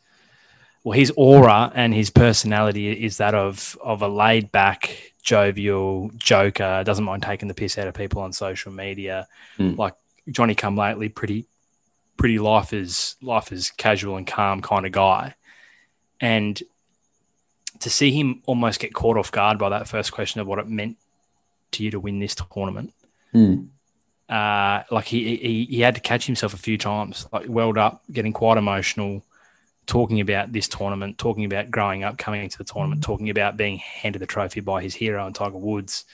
[0.85, 6.83] well his aura and his personality is that of of a laid back jovial joker,
[6.85, 9.29] doesn't mind taking the piss out of people on social media.
[9.59, 9.77] Mm.
[9.77, 9.93] Like
[10.31, 11.45] Johnny come lately, pretty
[12.17, 15.35] pretty life is life is casual and calm kind of guy.
[16.19, 16.61] And
[17.81, 20.67] to see him almost get caught off guard by that first question of what it
[20.67, 20.97] meant
[21.73, 22.95] to you to win this tournament.
[23.35, 23.69] Mm.
[24.31, 28.03] Uh, like he, he he had to catch himself a few times, like welled up,
[28.11, 29.23] getting quite emotional,
[29.89, 33.11] talking about this tournament, talking about growing up, coming into the tournament, Mm-hmm.
[33.13, 36.05] talking about being handed the trophy by his hero and Tiger Woods,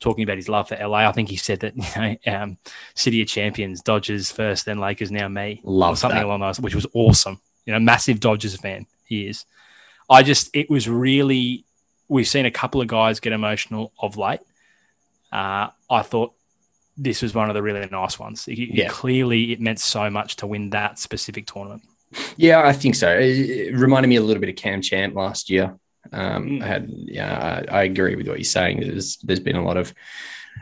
[0.00, 1.06] talking about his love for LA.
[1.06, 1.76] I think he said that
[2.26, 2.56] you know, um,
[2.94, 6.24] City of Champions, Dodgers first, then Lakers, now me, Love something that.
[6.24, 7.38] along those, which was awesome.
[7.66, 9.44] You know, massive Dodgers fan he is.
[10.08, 11.66] I just, it was really.
[12.10, 14.40] We've seen a couple of guys get emotional of late.
[15.30, 16.32] Uh, I thought
[16.96, 18.48] this was one of the really nice ones.
[18.48, 18.88] It- it- Yeah.
[18.88, 21.82] clearly, it meant so much to win that specific tournament.
[22.36, 23.16] Yeah, I think so.
[23.20, 25.76] It, reminded me a little bit of Cam Champ last year.
[26.12, 26.62] Um, Mm.
[26.62, 28.80] I had, yeah, I, I agree with what you're saying.
[28.80, 29.92] There's, there's been a lot of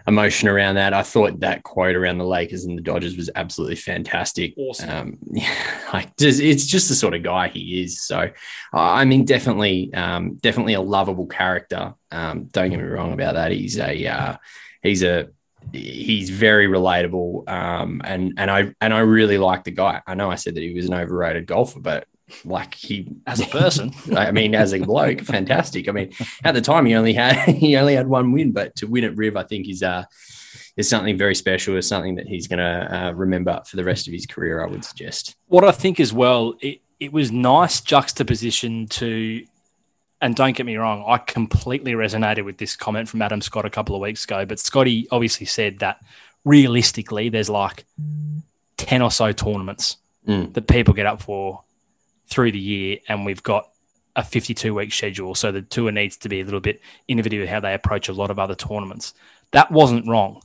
[0.09, 0.93] emotion around that.
[0.93, 4.55] I thought that quote around the Lakers and the Dodgers was absolutely fantastic.
[4.57, 4.91] Awesome.
[4.91, 8.03] Um, yeah, like just, it's just the sort of guy he is.
[8.03, 8.31] So, uh,
[8.73, 11.95] I mean, definitely, um, definitely a lovable character.
[12.11, 13.53] Um, don't get me wrong about that.
[13.53, 14.37] He's a, uh,
[14.83, 15.29] he's a,
[15.73, 17.49] he's very relatable.
[17.49, 20.03] Um, and and I and I really like the guy.
[20.07, 22.07] I know I said that he was an overrated golfer, but
[22.45, 25.89] like he As a person, I mean, as a bloke, fantastic.
[25.89, 26.13] I mean,
[26.45, 29.17] at the time he only had he only had one win, but to win at
[29.17, 30.05] Riv, I think is uh
[30.77, 31.77] is something very special.
[31.77, 34.63] Is something that he's going to uh, remember for the rest of his career.
[34.63, 35.35] I would suggest.
[35.47, 39.45] what I think as well, it, it was nice juxtaposition to,
[40.21, 43.71] and don't get me wrong, I completely resonated with this comment from Adam Scott a
[43.71, 44.45] couple of weeks ago.
[44.47, 46.01] But Scotty obviously said that
[46.45, 47.85] realistically, there's like
[48.79, 50.53] 10 or so tournaments Mm.
[50.55, 51.63] that people get up for
[52.29, 53.69] through the year, and we've got
[54.17, 55.37] a 52 week schedule.
[55.37, 58.13] So the tour needs to be a little bit innovative with how they approach a
[58.13, 59.15] lot of other tournaments.
[59.53, 60.43] That wasn't wrong.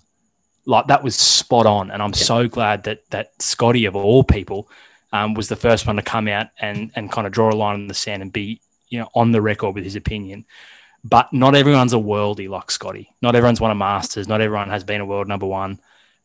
[0.68, 4.70] Like that was spot on, and I'm so glad that that Scotty of all people
[5.12, 7.80] um, was the first one to come out and and kind of draw a line
[7.80, 8.62] in the sand and be
[8.92, 10.46] you know on the record with his opinion.
[11.04, 13.10] But not everyone's a worldie like Scotty.
[13.24, 14.28] Not everyone's won a Masters.
[14.28, 15.80] Not everyone has been a world number one,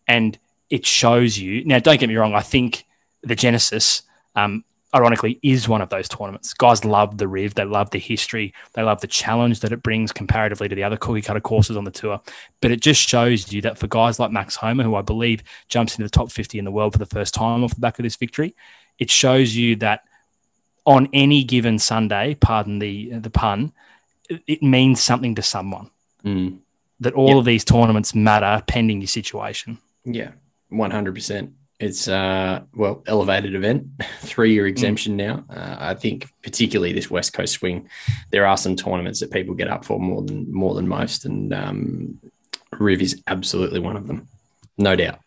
[0.07, 0.39] and
[0.69, 1.64] it shows you.
[1.64, 2.35] Now, don't get me wrong.
[2.35, 2.85] I think
[3.23, 4.03] the Genesis,
[4.35, 4.64] um,
[4.95, 6.53] ironically, is one of those tournaments.
[6.53, 7.55] Guys love the Riv.
[7.55, 8.53] They love the history.
[8.75, 11.85] They love the challenge that it brings comparatively to the other cookie cutter courses on
[11.85, 12.21] the tour.
[12.61, 15.95] But it just shows you that for guys like Max Homa, who I believe jumps
[15.95, 18.03] into the top 50 in the world for the first time off the back of
[18.03, 18.55] this victory,
[18.99, 20.03] it shows you that
[20.87, 23.72] on any given Sunday, pardon the the pun,
[24.28, 25.91] it, means something to someone.
[26.24, 26.59] Mm.
[27.01, 27.37] That all Yep.
[27.37, 29.78] of these tournaments matter pending your situation.
[30.05, 30.30] Yeah,
[30.70, 31.53] one hundred percent.
[31.78, 33.87] It's uh well elevated event,
[34.20, 35.45] three year exemption now.
[35.51, 37.89] Uh, I think particularly this West Coast swing,
[38.30, 41.53] there are some tournaments that people get up for more than more than most, and
[41.53, 42.18] um,
[42.78, 44.26] Riv is absolutely one of them,
[44.78, 45.18] no doubt.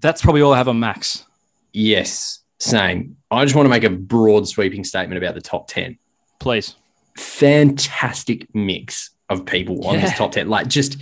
[0.00, 1.26] That's probably all I have on Max.
[1.74, 3.16] Yes, same.
[3.30, 5.98] I just want to make a broad sweeping statement about the top ten.
[6.38, 6.76] Please.
[7.16, 10.98] Fantastic mix of people on this top ten, like just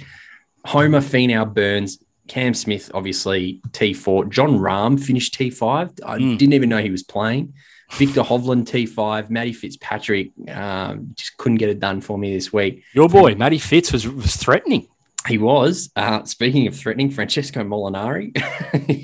[0.65, 1.99] Homa, Finau, Burns.
[2.29, 4.29] Cam Smith, obviously T4.
[4.31, 5.99] Jon Rahm finished T5.
[6.07, 6.39] I Mm.
[6.39, 7.55] didn't even know he was playing.
[7.91, 9.31] Viktor Hovland T5.
[9.31, 12.85] Matty Fitzpatrick um, just couldn't get it done for me this week.
[12.95, 14.87] Your boy, Matty Fitz, was, was threatening.
[15.29, 15.91] He was.
[15.97, 18.35] Uh, speaking of threatening, Francesco Molinari.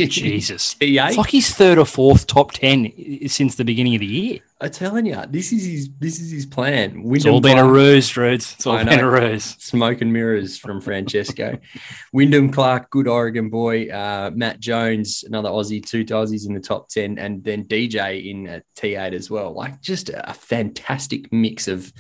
[0.09, 0.75] Jesus.
[0.81, 1.09] T8.
[1.09, 4.39] It's like his third or fourth top 10 since the beginning of the year.
[4.59, 5.91] I'm telling you, this is his.
[5.99, 7.03] This is his plan.
[7.05, 8.55] It's all been a Clark- ruse, Drudes.
[8.55, 9.45] It's all I been a ruse.
[9.59, 11.59] Smoke and mirrors from Francesco.
[12.15, 13.91] Wyndham Clark, good Oregon boy.
[13.91, 18.47] Uh, Matt Jones, another Aussie, two Aussies in the top 10, and then DJ in
[18.47, 19.53] at T8 as well.
[19.53, 21.93] Like just a fantastic mix of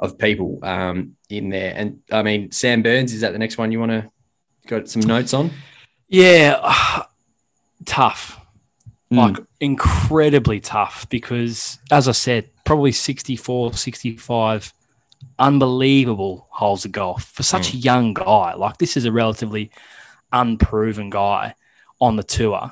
[0.00, 1.74] of people um, in there.
[1.76, 4.10] And I mean, Sam Burns, is that the next one you want to
[4.66, 5.50] got some notes on?
[6.08, 7.04] Yeah,
[7.84, 8.38] tough.
[9.10, 9.18] Hmm.
[9.18, 14.72] Like incredibly tough because, as I said, probably 64, 65
[15.38, 18.54] unbelievable holes of golf for such a young guy.
[18.54, 19.70] Like, this is a relatively
[20.32, 21.54] unproven guy
[22.00, 22.70] on the tour,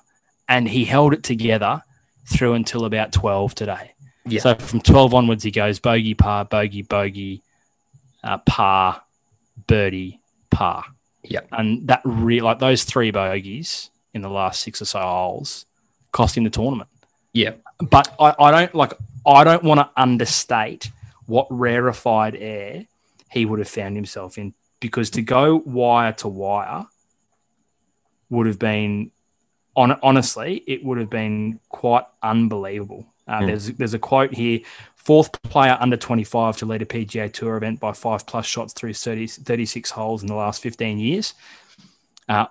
[0.49, 1.83] and he held it together
[2.27, 3.95] through until about 12 today.
[4.31, 4.41] Yeah.
[4.41, 7.43] So from 12 onwards, he goes bogey, par, bogey, bogey,
[8.23, 9.03] uh, par,
[9.67, 10.21] birdie,
[10.51, 10.85] par.
[11.23, 11.41] Yeah.
[11.53, 15.67] And that re- like those three bogeys in the last six or so holes
[16.13, 16.89] cost him the tournament.
[17.33, 17.53] Yeah.
[17.79, 18.95] But I, I don't like
[19.27, 20.91] I don't want to understate
[21.27, 22.87] what rarefied air
[23.31, 26.87] he would have found himself in because to go wire to wire
[28.31, 29.11] would have been
[29.77, 33.07] on honestly it would have been quite unbelievable.
[33.29, 33.47] Uh, Mm.
[33.47, 34.61] There's there's a quote here:
[34.97, 38.95] fourth player under 25 to lead a PGA Tour event by five plus shots through
[38.95, 41.35] 30, 36 holes in the last 15 years.
[42.29, 42.47] Uh,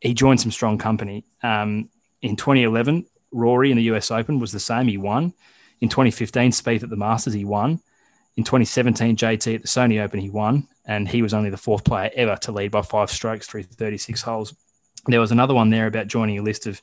[0.00, 1.24] he joined some strong company.
[1.42, 1.88] Um,
[2.22, 4.88] in 2011, Rory in the US Open was the same.
[4.88, 5.32] He won.
[5.80, 7.80] In 2015, Spieth at the Masters, he won.
[8.36, 10.68] In 2017, JT at the Sony Open, he won.
[10.84, 14.22] And he was only the fourth player ever to lead by five strokes through 36
[14.22, 14.54] holes.
[15.06, 16.80] There was another one there about joining a list of,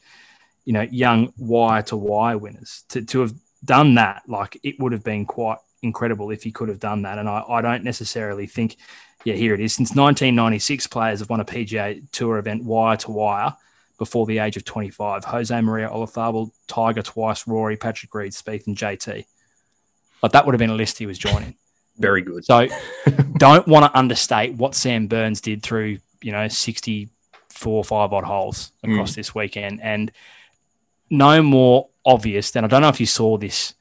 [0.69, 2.83] you know, young wire to wire winners.
[2.89, 3.33] To, to have
[3.65, 7.17] done that, like it would have been quite incredible if he could have done that.
[7.17, 8.77] And I, I don't necessarily think,
[9.23, 9.73] yeah, here it is.
[9.73, 13.55] Since 1996, players have won a PGA Tour event wire to wire
[13.97, 15.25] before the age of 25.
[15.25, 19.25] Jose Maria Olazabal, Tiger twice, Rory, Patrick Reed, Spieth, and JT.
[20.21, 21.55] Like that would have been a list he was joining.
[21.97, 22.45] Very good.
[22.45, 22.67] So
[23.39, 28.71] don't want to understate what Sam Burns did through, you know, 64, five odd holes
[28.85, 28.93] mm.
[28.93, 29.81] across this weekend.
[29.81, 30.11] And
[31.09, 33.73] no more obvious than I don't know if you saw this.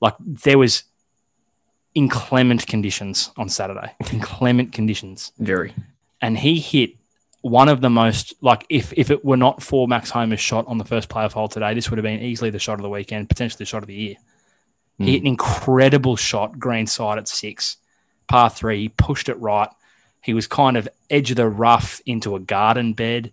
[0.00, 0.84] Like there was
[1.94, 3.92] inclement conditions on Saturday.
[4.12, 5.32] inclement conditions.
[5.38, 5.74] Very.
[6.20, 6.94] And he hit
[7.42, 10.78] one of the most like if if it were not for Max Homa's shot on
[10.78, 13.28] the first playoff hole today, this would have been easily the shot of the weekend,
[13.28, 14.16] potentially the shot of the year.
[14.98, 15.26] He hit an hmm.
[15.28, 17.78] incredible shot, green side at six,
[18.28, 19.70] par three, he pushed it right.
[20.22, 23.32] He was kind of edge of the rough into a garden bed.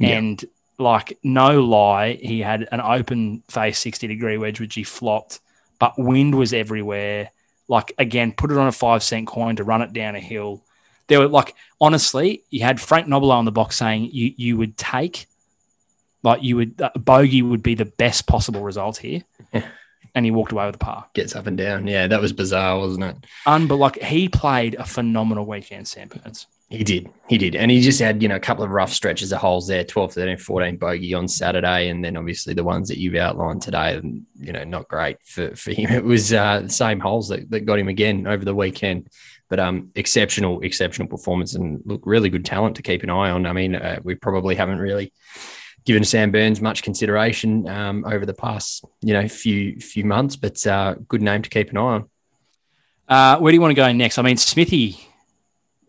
[0.00, 0.44] And
[0.78, 5.40] like no lie, he had an open face 60 degree wedge, which he flopped,
[5.78, 7.30] but wind was everywhere.
[7.66, 10.64] Like again, put it on a five cent coin to run it down a hill.
[11.08, 14.76] There were like honestly, you had Frank Nobilo on the box saying you you would
[14.76, 15.26] take
[16.22, 19.22] like you would uh, bogey would be the best possible result here.
[20.14, 21.06] And he walked away with a par.
[21.14, 21.86] Gets up and down.
[21.86, 23.16] Yeah, that was bizarre, wasn't it?
[23.46, 26.46] Unbel- like he played a phenomenal weekend, Sam Burns.
[26.70, 27.08] He did.
[27.28, 27.56] He did.
[27.56, 30.12] And he just had, you know, a couple of rough stretches of holes there 12,
[30.12, 31.88] 13, 14 bogey on Saturday.
[31.88, 35.56] And then obviously the ones that you've outlined today, and, you know, not great for,
[35.56, 35.90] for him.
[35.98, 39.08] It was uh, the same holes that, that got him again over the weekend.
[39.48, 43.46] But um, exceptional, exceptional performance and look, really good talent to keep an eye on.
[43.46, 45.10] I mean, uh, we probably haven't really
[45.86, 50.66] given Sam Burns much consideration um, over the past, you know, few few months, but
[50.66, 52.10] uh, good name to keep an eye on.
[53.08, 54.18] Uh, where do you want to go next?
[54.18, 55.07] I mean, Smithy,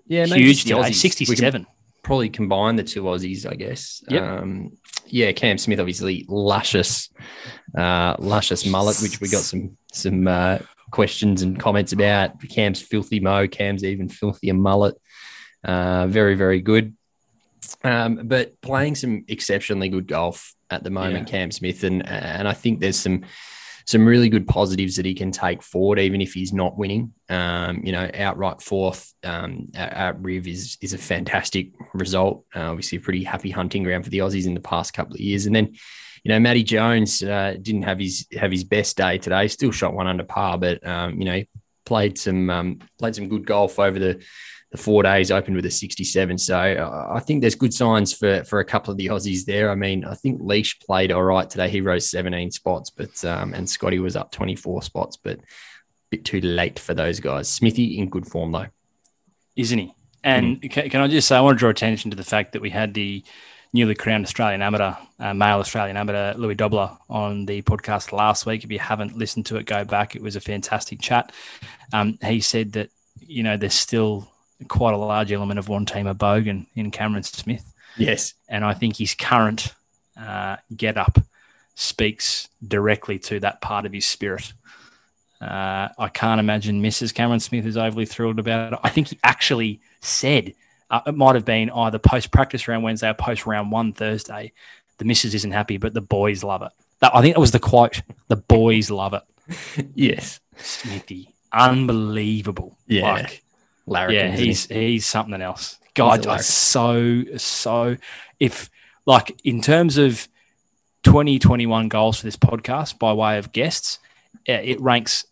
[0.09, 0.95] Yeah, huge today, Aussies.
[0.95, 1.67] 67.
[2.03, 4.03] Probably combine the two Aussies, I guess.
[4.09, 4.23] Yep.
[4.23, 7.09] Um, yeah, Cam Smith, obviously luscious,
[7.77, 10.57] uh, luscious mullet, which we got some some uh,
[10.91, 12.41] questions and comments about.
[12.49, 14.95] Cam's filthy mo, Cam's even filthier mullet.
[15.63, 16.95] Uh, very, very good.
[17.83, 22.53] Um, but playing some exceptionally good golf at the moment, Cam Smith, and and I
[22.53, 23.25] think there's some
[23.89, 27.11] some really good positives that he can take forward, even if he's not winning.
[27.27, 32.45] Um, you know, outright fourth um, at, at Riv is is a fantastic result.
[32.55, 35.19] Uh, obviously, a pretty happy hunting ground for the Aussies in the past couple of
[35.19, 35.75] years, and then.
[36.25, 39.47] You know, Matty Jones uh, didn't have his have his best day today.
[39.47, 41.41] Still shot one under par, but um, you know,
[41.85, 44.21] played some um, played some good golf over the
[44.71, 46.37] the four days opened with a 67.
[46.37, 49.71] So uh, I think there's good signs for for a couple of the Aussies there.
[49.71, 51.69] I mean, I think Leash played all right today.
[51.69, 55.43] He rose 17 spots, but um, and Scotty was up 24 spots, but a
[56.11, 57.49] bit too late for those guys.
[57.49, 58.67] Smithy in good form though.
[59.55, 59.93] isn't he?
[60.23, 62.61] And can, can I just say, I want to draw attention to the fact that
[62.61, 63.23] we had the
[63.71, 68.63] newly crowned Australian amateur, uh, male Australian amateur, Louis Dobbelaar, on the podcast last week.
[68.63, 70.15] If you haven't listened to it, go back.
[70.15, 71.31] It was a fantastic chat.
[71.93, 72.89] Um, he said that,
[73.19, 74.28] you know, there's still
[74.67, 77.73] quite a large element of one teamer Bogan in Cameron Smith.
[77.97, 78.33] Yes.
[78.47, 79.73] And I think his current
[80.19, 81.17] uh, get up
[81.75, 84.53] speaks directly to that part of his spirit.
[85.41, 87.13] Uh, I can't imagine Mrs.
[87.13, 88.79] Cameron Smith is overly thrilled about it.
[88.83, 90.53] I think he actually said
[90.89, 94.51] uh, it might have been either post practice round Wednesday or post round one Thursday.
[94.97, 96.71] The missus isn't happy, but the boys love it.
[96.99, 98.01] That, I think that was the quote.
[98.27, 99.23] The boys love it.
[99.95, 100.39] Yes.
[100.57, 102.77] Smithy, unbelievable.
[102.85, 103.13] Yeah.
[103.13, 103.43] Like,
[103.89, 104.15] Larry.
[104.15, 105.77] yeah, he's he's something else.
[105.95, 107.97] God, I so so
[108.39, 108.69] if
[109.05, 110.27] like in terms of
[111.03, 113.99] 2021 goals for this podcast by way of guests,
[114.45, 115.25] it ranks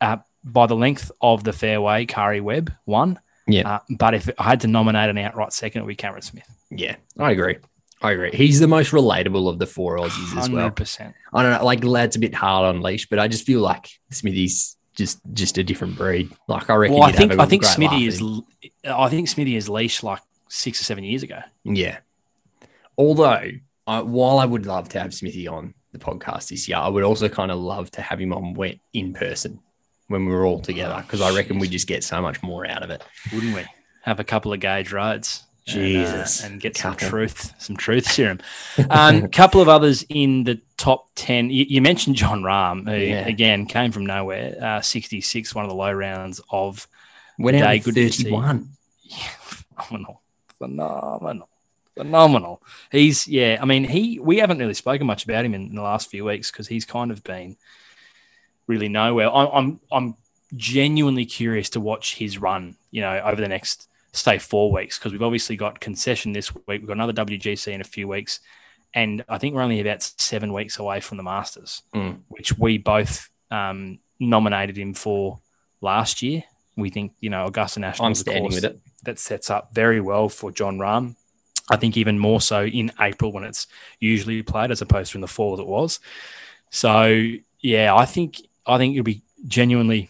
[0.00, 2.06] uh, by the length of the fairway.
[2.06, 3.68] Karrie Webb one, Yeah.
[3.76, 6.48] uh, but if I had to nominate an outright second, it would be Cameron Smith.
[6.70, 6.96] Yeah.
[7.18, 7.58] I agree.
[8.02, 8.30] I agree.
[8.32, 10.60] He's the most relatable of the four Aussies as well.
[10.62, 11.14] Hundred percent.
[11.34, 13.90] I don't know, like lad's a bit hard on leash, but I just feel like
[14.10, 16.30] Smithy's just just a different breed.
[16.46, 16.94] Like I reckon.
[16.94, 18.22] Well, I think I think Smithy is.
[18.84, 21.40] I think Smithy is leash like six or seven years ago.
[21.64, 21.98] Yeah.
[22.98, 23.50] Although,
[23.86, 27.02] I, while I would love to have Smithy on the podcast this year, I would
[27.02, 29.58] also kind of love to have him on wet in person
[30.08, 32.66] when we were all together because I oh, reckon we just get so much more
[32.66, 33.02] out of it.
[33.32, 33.64] wouldn't we?
[34.02, 34.92] Have a couple of Gage
[35.74, 35.96] Roads.
[35.96, 36.44] and, uh, Jesus.
[36.44, 38.40] and, get some truth, some truth serum.
[38.78, 41.50] A um, couple of others in the top 10.
[41.50, 43.26] You, you mentioned Jon Rahm, who Yeah.
[43.26, 46.86] again came from nowhere, uh, 66, one of the low rounds of
[47.38, 48.24] Went out Day, good to see.
[48.24, 48.68] 31.
[49.78, 50.22] phenomenal,
[50.58, 51.48] phenomenal,
[51.96, 52.62] phenomenal.
[52.92, 55.82] He's, yeah, I mean, he, we haven't really spoken much about him in, in the
[55.82, 57.56] last few weeks because he's kind of been
[58.66, 59.28] really nowhere.
[59.30, 60.16] I, I'm, I'm
[60.54, 65.12] genuinely curious to watch his run, you know, over the next, say, four weeks because
[65.12, 66.64] we've obviously got concession this week.
[66.66, 68.40] We've got another WGC in a few weeks.
[68.92, 72.20] and I think we're only about seven weeks away from the Masters, Mm.
[72.28, 75.38] which we both um, nominated him for
[75.80, 76.42] last year.
[76.76, 78.06] We think you know Augusta National.
[78.06, 78.80] I'm is a standing course with it.
[79.04, 81.14] That sets up very well for Jon Rahm.
[81.70, 83.68] I think even more so in April when it's
[84.00, 86.00] usually played as opposed to in the fall as it was.
[86.70, 87.30] So
[87.60, 90.08] yeah, I think I think it'll be genuinely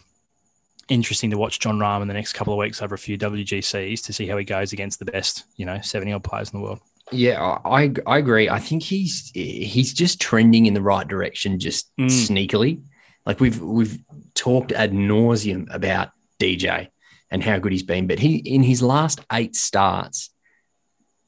[0.91, 4.03] interesting to watch Jon Rahm in the next couple of weeks over a few WGCs
[4.03, 6.63] to see how he goes against the best, you know, 70 odd players in the
[6.63, 6.79] world.
[7.11, 8.47] Yeah, I I agree.
[8.49, 12.05] I think he's he's just trending in the right direction, just Mm.
[12.07, 12.81] sneakily.
[13.25, 13.99] Like we've we've
[14.33, 16.87] talked ad nauseum about DJ
[17.29, 20.29] and how good he's been, but he in his last eight starts,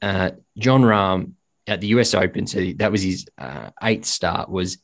[0.02, 1.32] uh, Jon Rahm
[1.66, 4.78] at the US Open, so that was his uh, eighth start, was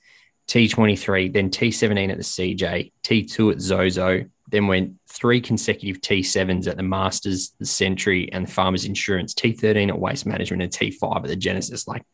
[0.49, 6.77] T23, then T17 at the CJ, T2 at Zozo, then went three consecutive T7s at
[6.77, 11.27] the Masters, the Sentry, and the Farmers Insurance, T13 at Waste Management, and T5 at
[11.27, 11.87] the Genesis.
[11.87, 12.05] Like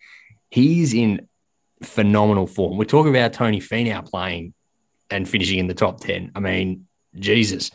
[0.50, 1.28] he's in
[1.82, 2.78] phenomenal form.
[2.78, 4.54] We're talking about Tony Finau playing
[5.10, 6.32] and finishing in the top 10.
[6.34, 6.86] I mean,
[7.18, 7.70] Jesus,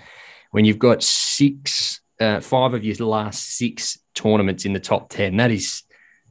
[0.51, 5.37] when you've got six, uh, five of your last six tournaments in the top 10,
[5.37, 5.83] that is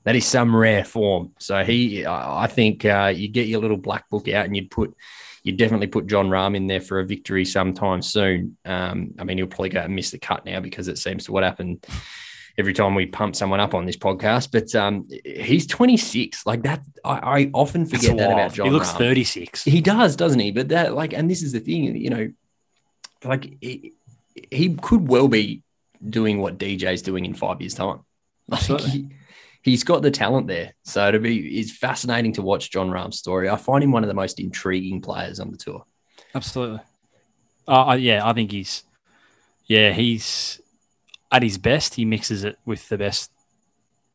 [0.04, 1.32] that is some rare form.
[1.38, 4.94] So he, I think uh, you get your little black book out and you'd put,
[5.42, 8.56] you'd definitely put Jon Rahm in there for a victory sometime soon.
[8.64, 11.32] Um, I mean, he'll probably go and miss the cut now because it seems to
[11.32, 11.84] what happened
[12.58, 14.50] every time we pump someone up on this podcast.
[14.52, 16.46] But um, he's 26.
[16.46, 18.66] Like that, I, I often forget that about Jon.
[18.66, 18.98] He looks Rahm.
[18.98, 19.64] 36.
[19.64, 20.50] He does, doesn't he?
[20.50, 22.32] But that, like, and this is the thing, you know,
[23.24, 23.94] like he,
[24.50, 25.62] he could well be
[26.06, 28.00] doing what DJ's doing in five years' time.
[28.48, 29.08] Like he,
[29.62, 30.74] he's got the talent there.
[30.84, 33.48] So it'll be it's fascinating to watch Jon Rahm's story.
[33.48, 35.84] I find him one of the most intriguing players on the tour.
[36.34, 36.80] Absolutely.
[37.68, 38.82] Uh, yeah, I think he's,
[39.66, 40.60] yeah, he's
[41.30, 41.94] at his best.
[41.94, 43.30] He mixes it with the best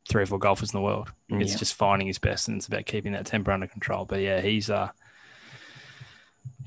[0.10, 1.12] three or four golfers in the world.
[1.30, 1.58] It's Yeah.
[1.60, 4.06] just finding his best, and it's about keeping that temper under control.
[4.06, 4.89] But yeah, he's, uh,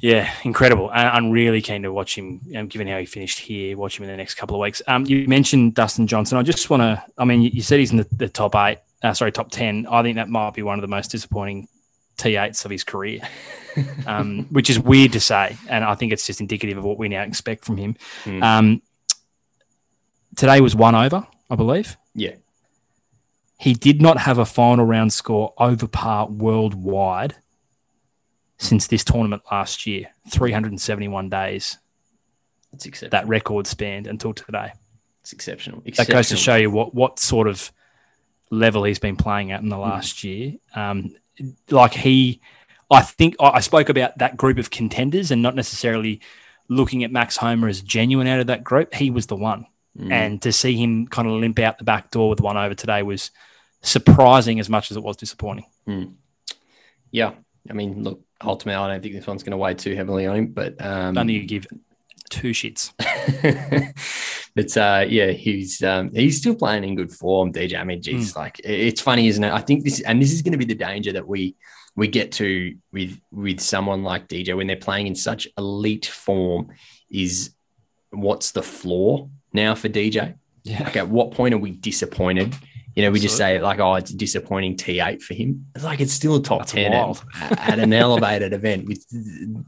[0.01, 0.91] yeah, incredible.
[0.91, 2.41] I, I'm really keen to watch him.
[2.57, 4.81] Um, given how he finished here, watch him in the next couple of weeks.
[4.87, 6.39] Um, you mentioned Dustin Johnson.
[6.39, 7.03] I just want to.
[7.18, 8.79] I mean, you, you said he's in the, the top eight.
[9.03, 9.87] Uh, sorry, top ten.
[9.91, 11.68] I think that might be one of the most disappointing
[12.16, 13.20] T8s of his career,
[14.07, 15.57] um, which is weird to say.
[15.68, 17.97] And I think it's just indicative of what we now expect from him.
[18.41, 18.83] Um,
[20.37, 21.97] today was one over, I believe.
[22.14, 22.35] Yeah.
[23.59, 27.35] He did not have a final round score over par worldwide
[28.59, 31.78] since this tournament last year 371 days
[32.72, 33.11] It's exceptional.
[33.11, 34.72] that record spanned until today.
[35.22, 35.82] It's exceptional.
[35.96, 37.72] That goes to show you what, what sort of
[38.50, 40.54] level he's been playing at in the last year.
[40.74, 41.14] Um,
[41.70, 42.40] like he,
[42.90, 46.20] I think I spoke about that group of contenders and not necessarily
[46.68, 48.94] looking at Max Homa as genuine out of that group.
[48.94, 49.66] He was the one.
[49.98, 50.12] Mm.
[50.12, 53.02] And to see him kind of limp out the back door with one over today
[53.02, 53.30] was
[53.82, 55.66] surprising as much as it was disappointing.
[57.11, 57.32] Yeah.
[57.70, 60.36] I mean, look, ultimately, I don't think this one's going to weigh too heavily on
[60.36, 61.66] him, but um, Don't give
[62.30, 62.92] two shits.
[64.54, 67.78] but uh, yeah, he's um, he's still playing in good form, DJ.
[67.78, 69.52] I mean, geez, like it's funny, isn't it?
[69.52, 71.56] I think this, and this is going to be the danger that we
[71.96, 76.68] we get to with with someone like DJ when they're playing in such elite form.
[77.10, 77.54] Is
[78.10, 80.36] what's the floor now for DJ?
[80.64, 80.84] Yeah.
[80.84, 82.54] Like, at what point are we disappointed?
[82.99, 85.66] You know, we just say like, oh, it's a disappointing T8 for him.
[85.76, 89.07] It's like it's still a top That's 10 at, at an elevated event with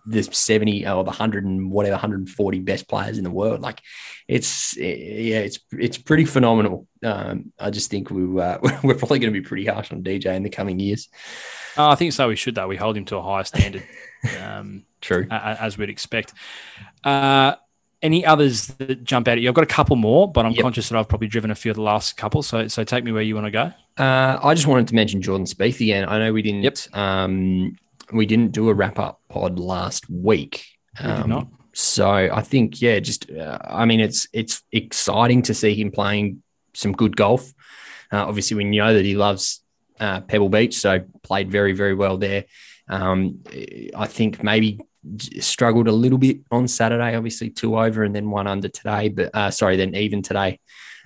[0.05, 3.61] the 70 or the 100 and whatever 140 best players in the world.
[3.61, 3.83] Like
[4.27, 6.89] it's yeah, it's it's pretty phenomenal.
[7.05, 10.35] Um, I just think we uh, we're probably going to be pretty harsh on DJ
[10.35, 11.09] in the coming years.
[11.77, 12.27] Oh, I think so.
[12.27, 12.67] We should, though.
[12.67, 13.85] We hold him to a higher standard,
[14.43, 15.29] um, True.
[15.31, 16.33] a- a- as we'd expect.
[17.05, 17.55] Uh,
[18.03, 19.49] any others that jump out at you?
[19.49, 20.63] I've got a couple more, but I'm Yep.
[20.63, 22.43] conscious that I've probably driven a few of the last couple.
[22.43, 23.73] So, so take me where you want to go.
[24.03, 26.09] Uh, I just wanted to mention Jordan Spieth again.
[26.09, 26.63] I know we didn't.
[26.63, 26.79] Yep.
[26.95, 27.77] Um,
[28.13, 30.65] we didn't do a wrap up pod last week.
[31.01, 31.49] We did Um, not.
[31.73, 36.43] So I think, yeah, just uh, I mean, it's it's exciting to see him playing
[36.75, 37.53] some good golf.
[38.13, 39.61] Uh, obviously, we know that he loves
[40.01, 42.45] uh, Pebble Beach, so played very very well there.
[42.89, 43.45] Um,
[43.95, 44.81] I think maybe
[45.41, 47.15] struggled a little bit on Saturday.
[47.17, 50.61] Obviously, two over and then one under today, but uh, sorry, then even today.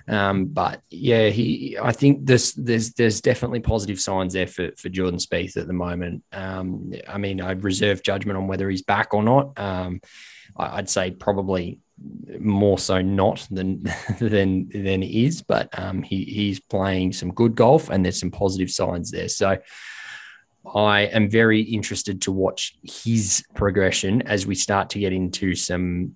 [0.07, 1.77] Um, but yeah, he.
[1.81, 5.73] I think there's there's there's definitely positive signs there for for Jordan Spieth at the
[5.73, 6.23] moment.
[6.31, 9.57] Um, I mean, I'd reserve judgment on whether he's back or not.
[9.59, 10.01] Um,
[10.55, 11.79] I- I'd say probably
[12.39, 13.83] more so not than
[14.19, 18.31] than than he is, but um, he he's playing some good golf and there's some
[18.31, 19.29] positive signs there.
[19.29, 19.57] So
[20.73, 26.15] I am very interested to watch his progression as we start to get into some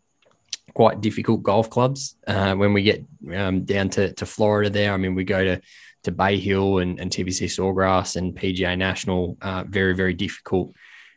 [0.73, 2.15] quite difficult golf clubs.
[2.27, 5.61] Uh, when we get um, down to, to Florida, there, I mean, we go to
[6.03, 10.73] to Bay Hill and, and TPC Sawgrass and PGA National, uh, very very difficult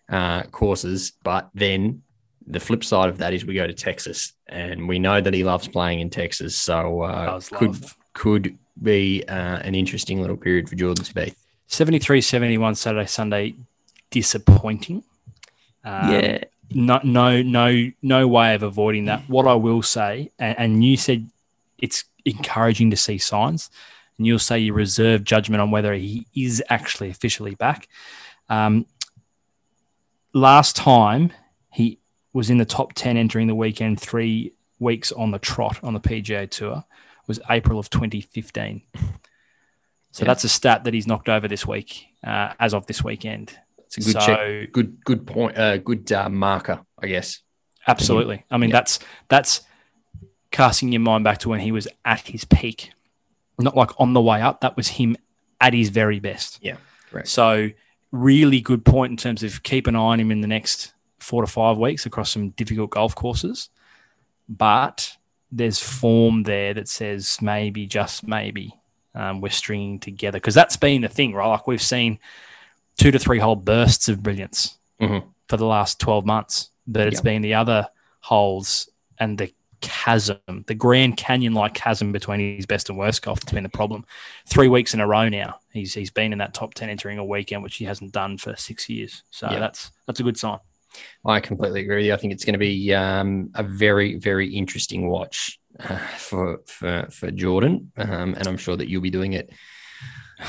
[0.09, 1.12] uh, courses.
[1.22, 2.03] But then
[2.47, 5.45] the flip side of that is we go to Texas, and we know that he
[5.45, 7.76] loves playing in Texas, so uh, could
[8.12, 11.37] could be uh, an interesting little period for Jordan Spieth.
[11.73, 13.55] 73 71 Saturday, Sunday,
[14.11, 15.03] disappointing.
[15.83, 16.12] Um,
[16.75, 19.23] No, no, no, no way of avoiding that.
[19.29, 21.29] What I will say, and, and you said
[21.79, 23.70] it's encouraging to see signs,
[24.18, 27.89] and you'll say you reserve judgment on whether he is actually officially back.
[28.51, 28.85] Um,
[30.35, 31.33] last time
[31.73, 31.99] he
[32.35, 36.01] was in the top 10 entering the weekend three weeks on the trot on the
[36.01, 36.85] PGA Tour
[37.27, 38.83] was April of 2015.
[40.12, 40.28] So Yeah.
[40.28, 43.58] that's a stat that he's knocked over this week, uh, as of this weekend.
[43.86, 47.40] It's a good So- check, good good point, uh, good uh, marker, I guess.
[47.86, 48.44] Absolutely.
[48.50, 48.76] I mean, Yeah.
[48.76, 48.98] that's
[49.28, 49.62] that's
[50.50, 52.92] casting your mind back to when he was at his peak,
[53.58, 54.60] not like on the way up.
[54.60, 55.16] That was him
[55.60, 56.58] at his very best.
[56.62, 56.76] Yeah,
[57.10, 57.28] correct.
[57.28, 57.70] So,
[58.10, 61.42] really good point in terms of keep an eye on him in the next four
[61.42, 63.70] to five weeks across some difficult golf courses.
[64.48, 65.16] But
[65.50, 68.74] there's form there that says maybe, just maybe,
[69.14, 71.48] um, we're stringing together because that's been the thing, right?
[71.48, 72.18] Like we've seen
[72.98, 75.24] two to three whole bursts of brilliance Mhm.
[75.48, 77.22] for the last 12 months, but it's Yeah.
[77.24, 77.88] been the other
[78.20, 78.88] holes
[79.18, 80.38] and the chasm,
[80.68, 84.04] the Grand Canyon like chasm between his best and worst golf that's been the problem.
[84.46, 87.24] Three weeks in a row now, he's he's been in that top 10 entering a
[87.24, 89.22] weekend, which he hasn't done for six years.
[89.30, 89.58] So Yeah.
[89.58, 90.58] that's that's a good sign.
[91.24, 92.12] I completely agree.
[92.12, 95.58] I think it's going to be um, a very, very interesting watch
[95.89, 99.51] uh, for for for Jordan, um, and I'm sure that you'll be doing it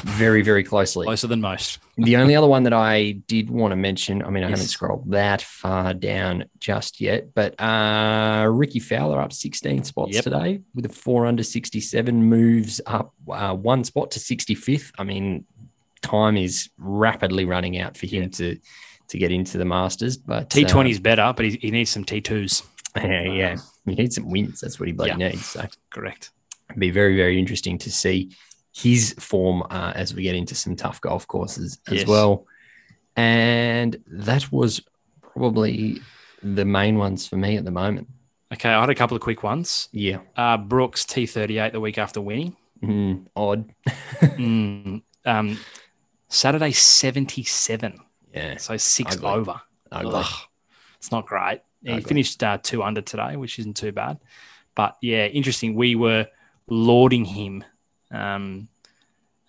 [0.03, 1.05] very, very closely.
[1.05, 1.77] Closer than most.
[1.97, 4.57] The only other one that I did want to mention, I mean, I Yes.
[4.57, 10.23] haven't scrolled that far down just yet, but uh, Rickie Fowler up 16 spots Yep.
[10.23, 14.91] today with a four under 67, moves up uh, one spot to 65th.
[14.97, 15.45] I mean,
[16.01, 18.29] time is rapidly running out for him Yeah.
[18.29, 18.57] to
[19.09, 22.63] to get into the Masters, but T20 is better, but he, he needs some T2s.
[22.95, 24.61] Uh, yeah, yeah, he needs some wins.
[24.61, 25.29] That's what he bloody Yeah.
[25.29, 25.45] needs.
[25.45, 26.31] So Correct.
[26.69, 28.31] it'd be very, very interesting to see
[28.75, 32.07] his form uh, as we get into some tough golf courses as Yes.
[32.07, 32.45] well.
[33.15, 34.81] And that was
[35.21, 36.01] probably
[36.41, 38.07] the main ones for me at the moment.
[38.51, 39.89] Okay, I had a couple of quick ones.
[39.91, 40.19] Yeah.
[40.35, 42.55] Uh, Brooks T38 the week after winning.
[42.83, 43.69] Mm, odd.
[44.23, 45.59] Mm, um,
[46.29, 47.97] Saturday 77.
[48.33, 48.57] Yeah.
[48.57, 49.29] So six Ugly.
[49.29, 49.61] over.
[49.91, 50.11] Ugly.
[50.15, 50.33] Ugh,
[50.97, 51.61] it's not great.
[51.83, 54.19] He finished uh, two under today, which isn't too bad.
[54.75, 55.75] But yeah, interesting.
[55.75, 56.27] We were
[56.67, 57.63] lauding him.
[58.11, 58.69] Um,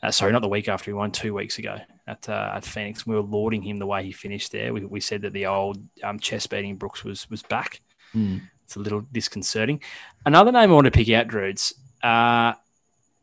[0.03, 3.07] uh, sorry, not the week after he won, two weeks ago at uh, at Phoenix.
[3.07, 4.72] We were lauding him the way he finished there.
[4.72, 7.80] We, we said that the old um, chest beating Brooks was was back.
[8.14, 8.43] Mm.
[8.64, 9.80] It's a little disconcerting.
[10.24, 12.55] Another name I want to pick out, Drudes, uh,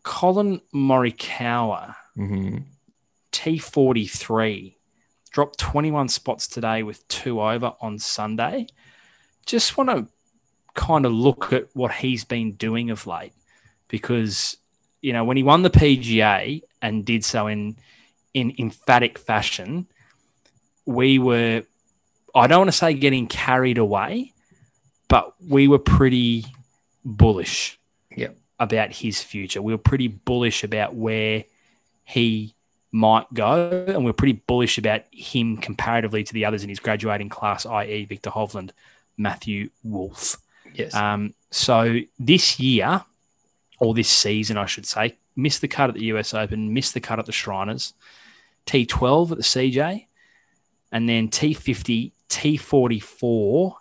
[0.03, 1.95] Collin Morikawa.
[2.17, 2.65] Mhm.
[3.31, 4.75] T43
[5.31, 8.67] dropped 21 spots today with two over on Sunday.
[9.45, 10.07] Just want to
[10.73, 13.33] kind of look at what he's been doing of late
[13.87, 14.57] because,
[15.01, 17.75] you know, when he won the PGA and did so in,
[18.33, 19.87] in emphatic fashion,
[20.85, 21.63] we were,
[22.33, 24.33] I don't want to say getting carried away,
[25.07, 26.45] but we were pretty
[27.03, 27.77] bullish
[28.61, 29.61] about his future.
[29.61, 31.45] We were pretty bullish about where
[32.05, 32.53] he
[32.91, 37.29] might go, and we're pretty bullish about him comparatively to the others in his graduating
[37.29, 38.69] class, i.e., Viktor Hovland,
[39.21, 40.37] Matthew Wolff.
[40.73, 40.93] Yes.
[40.93, 43.03] Um, so this year,
[43.79, 46.99] or this season, I should say, missed the cut at the US Open, missed the
[46.99, 47.93] cut at the Shriners,
[48.65, 50.07] T12 at the CJ,
[50.91, 53.75] and then T50, T44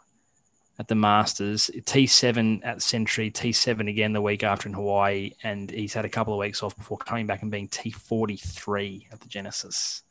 [0.78, 5.92] at the Masters, T7 at Sentry, T7 again the week after in Hawaii, and he's
[5.92, 10.02] had a couple of weeks off before coming back and being T43 at the Genesis.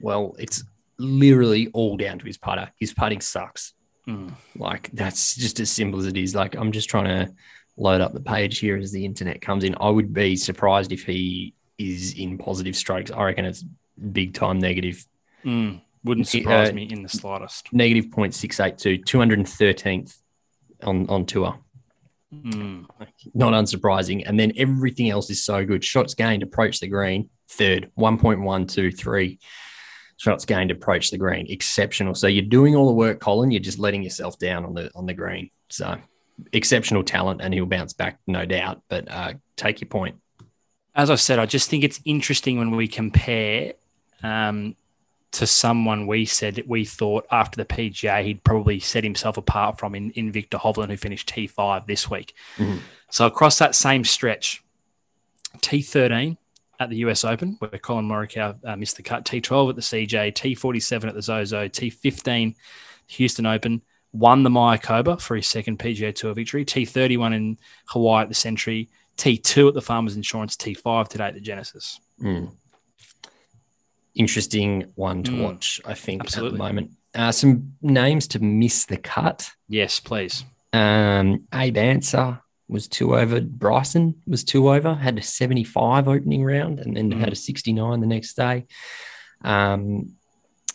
[0.00, 0.62] well, it's
[0.98, 2.70] literally all down to his putter.
[2.76, 3.72] His putting sucks.
[4.08, 4.32] Mm.
[4.56, 6.34] Like that's just as simple as it is.
[6.34, 7.32] Like I'm just trying to
[7.76, 9.76] load up the page here as the internet comes in.
[9.80, 13.10] I would be surprised if he is in positive strokes.
[13.10, 13.64] I reckon it's
[14.12, 15.04] big time negative.
[15.44, 15.80] Mm.
[16.04, 17.72] Wouldn't surprise uh, me in the slightest.
[17.72, 20.18] Negative 0.682, 213th
[20.82, 21.58] on, on tour.
[22.34, 22.86] Mm.
[23.34, 24.24] Not unsurprising.
[24.26, 25.84] And then everything else is so good.
[25.84, 29.38] Shots gained, approach the green, third, 1.123.
[30.22, 31.48] Shots gained, approach the green.
[31.50, 32.14] Exceptional.
[32.14, 33.50] So you're doing all the work, Collin.
[33.50, 35.50] You're just letting yourself down on the on the green.
[35.68, 35.96] So
[36.52, 38.82] exceptional talent, and he'll bounce back, no doubt.
[38.88, 40.14] But uh, take your point.
[40.94, 43.72] as I said, I just think it's interesting when we compare
[44.22, 44.76] um,
[45.32, 49.80] to someone we said that we thought after the PGA he'd probably set himself apart
[49.80, 52.32] from in, in Viktor Hovland, who finished T5 this week.
[52.58, 52.78] Mhm.
[53.10, 54.62] So across that same stretch,
[55.58, 56.36] T13,
[56.84, 59.24] at the US Open, where Collin Morikawa uh, missed the cut.
[59.24, 62.54] T12 at the CJ, T47 at the Zozo, T15
[63.08, 66.64] Houston Open, won the Mayakoba for his second PGA Tour victory.
[66.64, 68.88] T31 in Hawaii at the Sentry.
[69.16, 72.00] T2 at the Farmers Insurance, T5 today at the Genesis.
[72.20, 72.50] Mm.
[74.14, 75.42] Interesting one to Mm.
[75.42, 76.56] watch, I think, Absolutely.
[76.56, 76.90] at the moment.
[77.14, 79.50] Uh, some names to miss the cut.
[79.68, 80.44] Yes, please.
[80.72, 82.40] Um, Abe Answer
[82.72, 83.40] was two over.
[83.40, 87.20] Bryson was two over, had a 75 opening round and then Mm.
[87.20, 88.64] had a 69 the next day.
[89.44, 90.14] Um,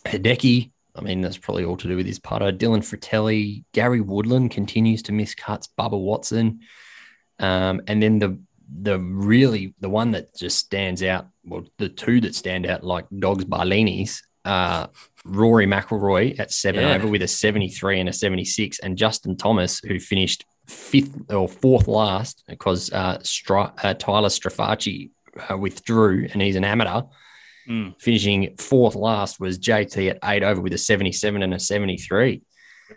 [0.06, 2.52] Hideki, I mean, that's probably all to do with his putter.
[2.52, 5.68] Dylan Frittelli, Gary Woodland continues to miss cuts.
[5.78, 6.60] Bubba Watson.
[7.38, 8.38] Um, and then the
[8.80, 13.06] the really the one that just stands out, well, the two that stand out like
[13.18, 14.88] dogs Barlinis, uh,
[15.24, 16.94] Rory McIlroy at seven Yeah.
[16.96, 21.88] over with a 73 and a 76, and Justin Thomas, who finished fifth or fourth
[21.88, 25.10] last because uh, Stra- uh, Tyler Strafaci
[25.50, 27.02] uh, withdrew and he's an amateur.
[27.68, 28.00] Mm.
[28.00, 32.42] Finishing fourth last was JT at eight over with a 77 and a 73.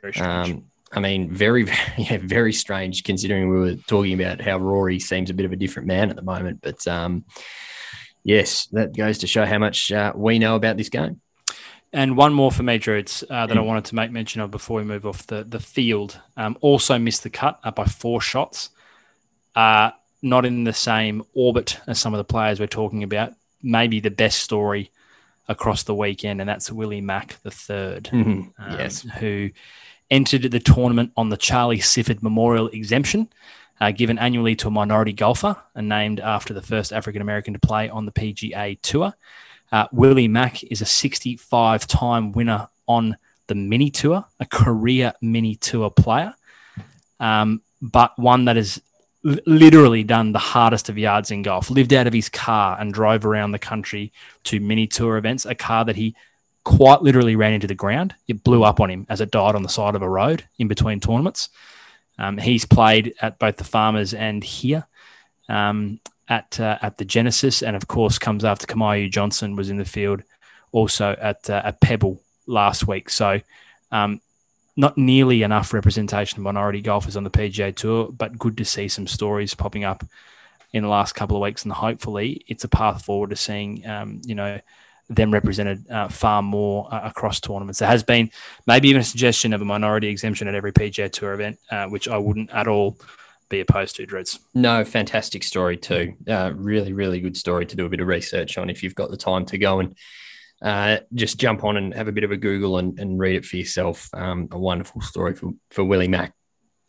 [0.01, 0.49] Very strange.
[0.49, 4.99] Um, I mean, very, very, yeah, very strange considering we were talking about how Rory
[4.99, 6.59] seems a bit of a different man at the moment.
[6.61, 7.25] But um,
[8.23, 11.21] yes, that goes to show how much uh, we know about this game.
[11.93, 14.77] And one more for me, Drudes, uh, that I wanted to make mention of before
[14.77, 16.19] we move off the, the field.
[16.37, 18.69] Um, also missed the cut up by four shots.
[19.55, 23.33] Uh, not in the same orbit as some of the players we're talking about.
[23.61, 24.89] Maybe the best story
[25.49, 28.53] across the weekend, and that's Willie Mack the third, Mhm.
[28.57, 29.01] um, yes.
[29.19, 29.49] who
[30.09, 33.27] entered the tournament on the Charlie Sifford Memorial exemption,
[33.81, 37.59] uh, given annually to a minority golfer and named after the first African American to
[37.59, 39.13] play on the PGA Tour.
[39.71, 43.17] Uh, Willie Mack is a 65 time winner on
[43.47, 46.33] the mini tour, a career mini tour player,
[47.19, 48.81] um, but one that has
[49.25, 52.93] l- literally done the hardest of yards in golf, lived out of his car and
[52.93, 54.11] drove around the country
[54.45, 56.15] to mini tour events, a car that he
[56.63, 58.13] quite literally ran into the ground.
[58.27, 60.67] It blew up on him as it died on the side of a road in
[60.67, 61.49] between tournaments.
[62.19, 64.85] Um, he's played at both the Farmers and here
[65.49, 65.99] um,
[66.31, 69.85] at uh, at the Genesis, and of course comes after Kamaiu Johnson was in the
[69.85, 70.23] field
[70.71, 73.09] also at uh, Pebble last week.
[73.09, 73.41] So
[73.91, 74.21] um,
[74.77, 78.87] not nearly enough representation of minority golfers on the PGA Tour, but good to see
[78.87, 80.05] some stories popping up
[80.71, 84.21] in the last couple of weeks, and hopefully it's a path forward to seeing um,
[84.23, 84.59] you know
[85.09, 87.79] them represented uh, far more uh, across tournaments.
[87.79, 88.31] There has been
[88.65, 92.07] maybe even a suggestion of a minority exemption at every PGA Tour event, uh, which
[92.07, 92.97] I wouldn't at all
[93.51, 94.39] be opposed to, Drudes.
[94.55, 96.13] No, fantastic story too.
[96.27, 99.11] Uh, really, really good story to do a bit of research on if you've got
[99.11, 99.95] the time to go and
[100.61, 103.45] uh, just jump on and have a bit of a Google and, and read it
[103.45, 104.09] for yourself.
[104.13, 106.33] Um, a wonderful story for, for Willie Mack.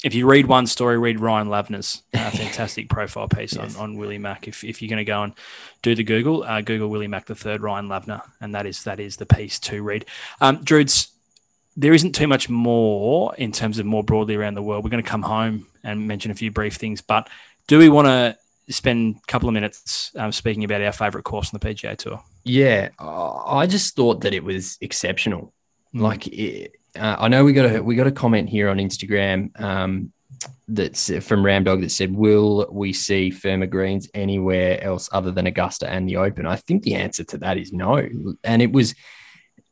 [0.04, 3.76] If you read one story, read Ryan Lavner's uh, fantastic profile piece Yes.
[3.76, 4.48] on, on Willie Mack.
[4.48, 5.32] If, if you're going to go and
[5.80, 8.98] do the Google, uh, Google Willie Mack the third, Ryan Lavner, and that is that
[8.98, 10.04] is the piece to read.
[10.40, 11.12] Um, Drudes,
[11.76, 14.82] there isn't too much more in terms of more broadly around the world.
[14.84, 17.28] We're going to come home and mention a few brief things, but
[17.66, 18.36] do we want to
[18.72, 22.22] spend a couple of minutes um, speaking about our favourite course on the PGA Tour?
[22.44, 25.52] Yeah, I just thought that it was exceptional.
[25.94, 26.00] Mm.
[26.00, 29.58] Like, it, uh, I know we got a we got a comment here on Instagram
[29.60, 30.12] um,
[30.68, 35.88] that's from Ramdog that said, "Will we see Firma Greens anywhere else other than Augusta
[35.88, 38.06] and the Open?" I think the answer to that is no,
[38.44, 38.94] and it was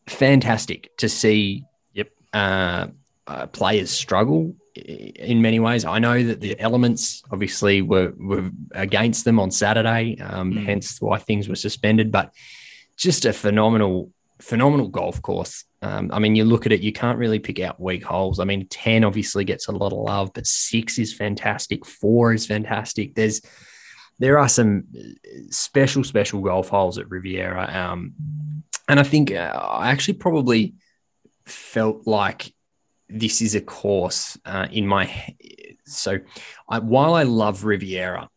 [0.06, 1.64] fantastic to see.
[1.94, 2.10] Yep.
[2.32, 2.86] Uh,
[3.26, 5.84] uh, players struggle in many ways.
[5.84, 10.64] I know that the elements obviously were were against them on Saturday, um, Mm.
[10.64, 12.10] hence why things were suspended.
[12.12, 12.32] But
[12.96, 15.64] just a phenomenal, phenomenal golf course.
[15.82, 18.38] Um, I mean, you look at it, you can't really pick out weak holes.
[18.38, 21.86] I mean, 10 obviously gets a lot of love, but six is fantastic.
[21.86, 23.14] Four is fantastic.
[23.14, 23.40] There's,
[24.18, 25.00] there are some uh,
[25.50, 27.66] special, special golf holes at Riviera.
[27.74, 28.12] Um,
[28.86, 30.74] and I think uh, I actually probably
[31.46, 32.52] felt like
[33.10, 35.34] this is a course uh, in my,
[35.84, 36.18] so
[36.68, 38.28] I, while I love Riviera,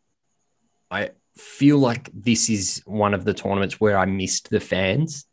[0.89, 5.26] I feel like this is one of the tournaments where I missed the fans,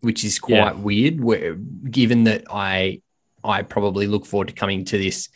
[0.00, 0.72] which is quite Yeah.
[0.72, 1.20] weird.
[1.20, 1.54] Where
[1.90, 3.02] given that I
[3.44, 5.28] I probably look forward to coming to this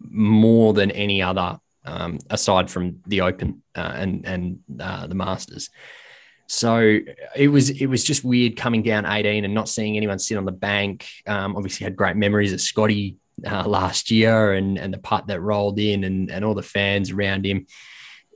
[0.00, 5.70] more than any other, um, aside from the Open uh, and and uh, the Masters.
[6.46, 7.00] So
[7.34, 10.44] it was it was just weird coming down 18 and not seeing anyone sit on
[10.44, 11.06] the bank.
[11.26, 15.40] Um, obviously had great memories of Scotty uh, last year and and the putt that
[15.40, 17.66] rolled in and and all the fans around him.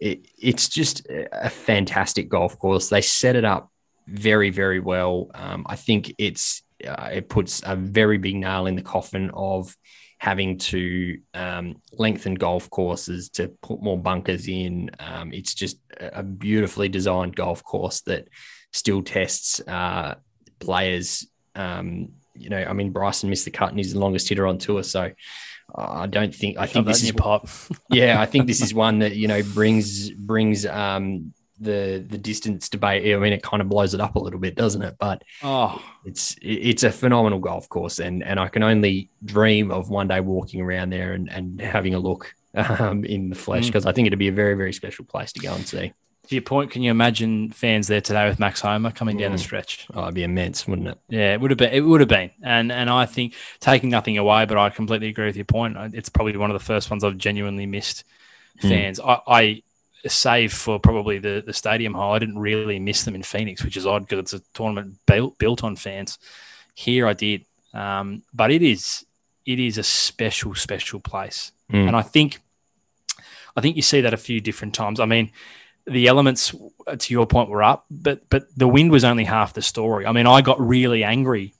[0.00, 2.88] It, it's just a fantastic golf course.
[2.88, 3.70] They set it up
[4.06, 5.30] very very well.
[5.34, 9.76] Um, I think it's uh, it puts a very big nail in the coffin of
[10.20, 14.90] having to um, lengthen golf courses to put more bunkers in.
[15.00, 18.28] Um, it's just a beautifully designed golf course that
[18.70, 20.16] still tests uh,
[20.58, 21.26] players.
[21.54, 24.58] Um, you know, I mean, Bryson missed the cut and he's the longest hitter on
[24.58, 24.82] tour.
[24.82, 25.10] So
[25.74, 27.48] I don't think I think this is pop.
[27.90, 32.68] yeah, I think this is one that you know brings brings um, the the distance
[32.68, 33.14] debate.
[33.14, 34.96] I mean, it kind of blows it up a little bit, doesn't it?
[34.98, 39.90] But oh, it's it's a phenomenal golf course, and and I can only dream of
[39.90, 43.84] one day walking around there and and having a look um, in the flesh because
[43.84, 43.88] mm.
[43.88, 45.92] I think it'd be a very very special place to go and see.
[46.28, 49.38] To your point, can you imagine fans there today with Max Homa coming down the
[49.38, 49.40] mm.
[49.40, 49.88] stretch?
[49.92, 50.98] Oh, it'd be immense, wouldn't it?
[51.08, 51.72] Yeah, it would have been.
[51.72, 55.26] It would have been, and and I think taking nothing away, but I completely agree
[55.26, 55.76] with your point.
[55.92, 58.04] It's probably one of the first ones I've genuinely missed
[58.60, 58.68] hmm.
[58.68, 59.00] fans.
[59.00, 59.62] I, I
[60.08, 62.12] save for probably the the stadium hole.
[62.12, 65.38] I didn't really miss them in Phoenix, which is odd because it's a tournament built
[65.38, 66.18] built on fans.
[66.74, 67.44] Here I did,
[67.74, 69.04] um, but it is
[69.44, 71.86] it is a special special place, mm.
[71.86, 72.40] and I think
[73.56, 75.00] I think you see that a few different times.
[75.00, 75.30] I mean
[75.86, 76.54] the elements
[76.98, 80.06] to your point were up, but but the wind was only half the story.
[80.06, 81.54] I mean, I got really angry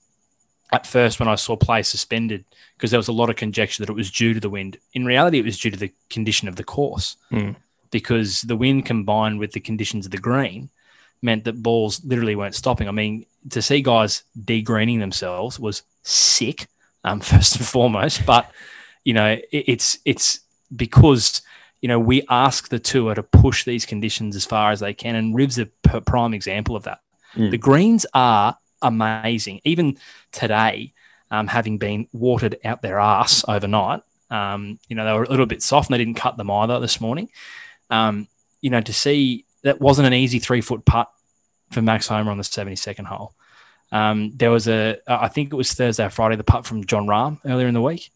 [0.73, 2.45] at first when I saw play suspended
[2.77, 4.79] because there was a lot of conjecture that it was due to the wind.
[4.93, 7.57] In reality, it was due to the condition of the course mm.
[7.91, 10.71] Because the wind combined with the conditions of the green
[11.23, 12.89] meant that balls literally weren't stopping.
[12.89, 16.69] I mean, to see guys degreening themselves was sick,
[17.05, 18.25] um, first and foremost.
[18.27, 18.51] But
[19.05, 20.41] you know, it, it's it's
[20.75, 21.43] because
[21.81, 25.17] you know, we ask the tour to push these conditions as far as they can,
[25.17, 27.01] and Riv's a prime example of that.
[27.35, 27.51] Mm.
[27.51, 29.61] The greens are amazing.
[29.65, 29.97] Even
[30.33, 30.93] today,
[31.31, 35.47] um, having been watered out their ass overnight, um, you know, they were a little
[35.47, 37.29] bit soft and they didn't cut them either this morning.
[37.91, 38.29] Um,
[38.61, 41.11] you know, to see that wasn't an easy three foot putt
[41.71, 43.35] for Max Homa on the 72nd hole.
[43.93, 47.07] Um, there was a, I think it was Thursday or Friday, the putt from Jon
[47.07, 48.11] Rahm earlier in the week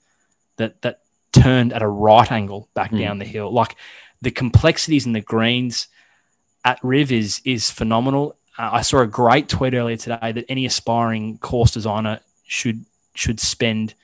[0.57, 1.01] that that
[1.33, 3.01] turned at a right angle back mm.
[3.01, 3.53] down the hill.
[3.53, 3.77] Like
[4.23, 5.89] the complexities in the greens
[6.65, 8.37] at Riv is is phenomenal.
[8.57, 13.41] Uh, I saw a great tweet earlier today that any aspiring course designer should should
[13.41, 13.95] spend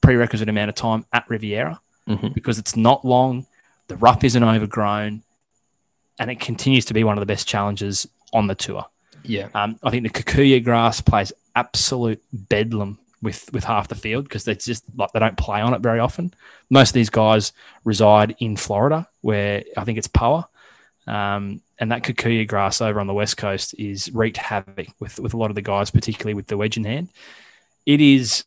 [0.00, 2.28] prerequisite amount of time at Riviera mm-hmm.
[2.28, 3.46] because it's not long,
[3.88, 5.22] the rough isn't overgrown,
[6.18, 8.86] and it continues to be one of the best challenges on the tour.
[9.24, 14.24] Yeah, um, I think the Kikuyu grass plays absolute bedlam with with half the field
[14.24, 16.32] because they just like they don't play on it very often.
[16.70, 17.52] Most of these guys
[17.84, 20.48] reside in Florida, where I think it's Poa,
[21.06, 25.34] um, and that Kikuyu grass over on the west coast is wreaked havoc with with
[25.34, 27.08] a lot of the guys, particularly with the wedge in hand.
[27.86, 28.44] It is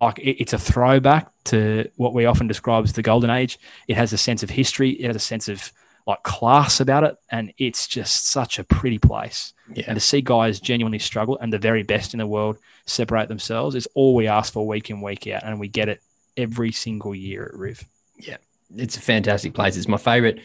[0.00, 3.58] like it's a throwback to what we often describe as the golden age.
[3.86, 4.90] It has a sense of history.
[4.90, 5.72] It has a sense of
[6.06, 9.52] like class about it, and it's just such a pretty place.
[9.74, 9.84] Yeah.
[9.86, 13.76] And to see guys genuinely struggle and the very best in the world separate themselves
[13.76, 16.02] is all we ask for week in week out, and we get it
[16.36, 17.84] every single year at Riv.
[18.18, 18.38] Yeah,
[18.74, 19.76] it's a fantastic place.
[19.76, 20.40] It's my favorite,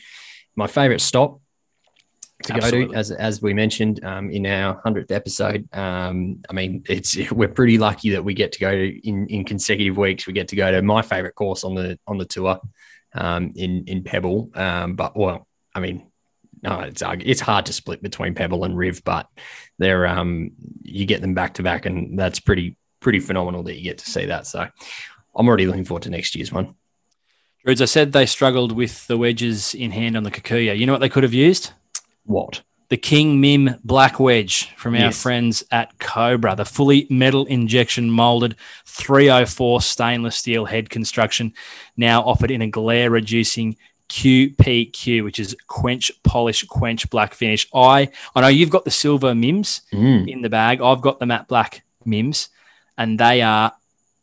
[0.56, 1.40] my favorite stop
[2.46, 2.88] to Absolutely.
[2.88, 5.68] go to, as as we mentioned um, in our hundredth episode.
[5.74, 9.44] Um, I mean, it's we're pretty lucky that we get to go to in in
[9.44, 10.28] consecutive weeks.
[10.28, 12.60] We get to go to my favorite course on the on the tour
[13.14, 14.50] um, in in Pebble.
[14.56, 16.08] Um, but well, I mean,
[16.62, 19.28] no, it's it's hard to split between Pebble and Riv, but
[19.78, 23.84] they're um you get them back to back, and that's pretty pretty phenomenal that you
[23.84, 24.48] get to see that.
[24.48, 24.68] So
[25.36, 26.76] I'm already looking forward to next year's one.
[27.68, 30.78] As I said they struggled with the wedges in hand on the Kikuyu.
[30.78, 31.72] You know what they could have used?
[32.26, 32.62] What?
[32.90, 35.22] the King Mim Black Wedge from our yes.
[35.22, 38.56] friends at Cobra, the fully metal injection molded
[38.86, 41.54] 304 stainless steel head construction,
[41.98, 43.76] now offered in a glare reducing
[44.10, 47.68] QPQ, which is quench polish quench black finish.
[47.74, 50.28] I I know you've got the silver Mims mm.
[50.28, 50.80] in the bag.
[50.82, 52.50] I've got the matte black Mims,
[52.98, 53.74] and they are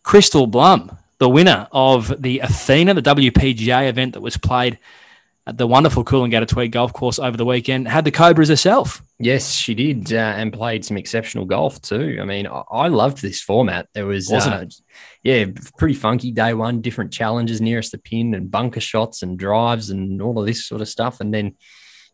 [0.03, 4.77] Kristalle Blum, the winner of the Athena, the WPGA event that was played
[5.47, 9.01] at the wonderful Coolangatta Tweed Golf Course over the weekend, had the Cobras herself.
[9.17, 12.19] Yes, she did, uh, and played some exceptional golf too.
[12.21, 13.87] I mean, I, I loved this format.
[13.93, 14.65] There was, Wasn't uh,
[15.23, 15.45] yeah,
[15.77, 20.21] pretty funky day one, different challenges nearest the pin, and bunker shots and drives and
[20.21, 21.55] all of this sort of stuff, and then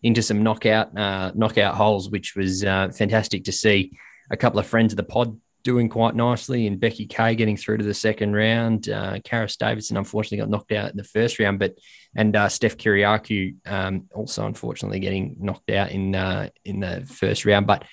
[0.04, 3.97] into some knockout uh, knockout holes, which was uh, fantastic to see.
[4.30, 7.78] A couple of friends of the pod doing quite nicely, and Becky Kay getting through
[7.78, 8.89] to the second round.
[8.89, 11.78] Uh, Karis Davidson unfortunately got knocked out in the first round, but
[12.16, 17.45] and uh, Steph Kyriacou um, also unfortunately getting knocked out in uh, in the first
[17.45, 17.66] round.
[17.68, 17.86] But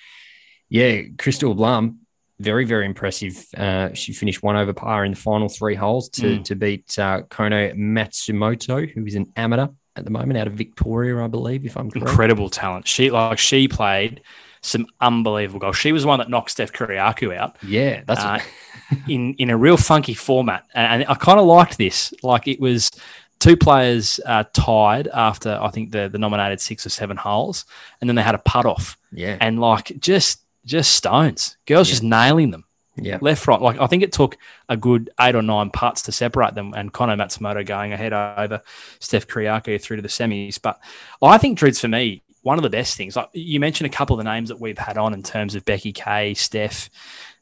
[0.69, 1.99] yeah, Kristalle Blum,
[2.39, 3.45] very very impressive.
[3.55, 6.43] Uh, she finished one over par in the final three holes to Mm.
[6.45, 11.21] to beat uh, Kono Matsumoto, who is an amateur at the moment out of Victoria,
[11.21, 12.07] I believe, if I'm correct.
[12.09, 12.87] Incredible talent.
[12.87, 14.21] She like she played
[14.61, 15.75] some unbelievable golf.
[15.77, 18.39] She was the one that knocked Steph Kyriacou out Yeah, that's uh,
[19.07, 22.13] in in a real funky format, and I kind of liked this.
[22.23, 22.91] Like it was
[23.39, 27.65] two players uh, tied after I think the the nominated six or seven holes,
[27.99, 31.57] and then they had a putt off, yeah, and like just just stones.
[31.65, 31.93] Girls Yeah.
[31.93, 32.65] just nailing them.
[32.97, 33.17] yeah.
[33.19, 33.59] left, right.
[33.59, 34.37] Like I think it took
[34.69, 38.61] a good eight or nine putts to separate them, and Kono Matsumoto going ahead over
[38.99, 40.61] Steph Kyriacou through to the semis.
[40.61, 40.79] But
[41.21, 43.15] I think Drudes for me, one of the best things.
[43.15, 45.63] Like you mentioned a couple of the names that we've had on in terms of
[45.65, 46.89] Becky Kay, Steph,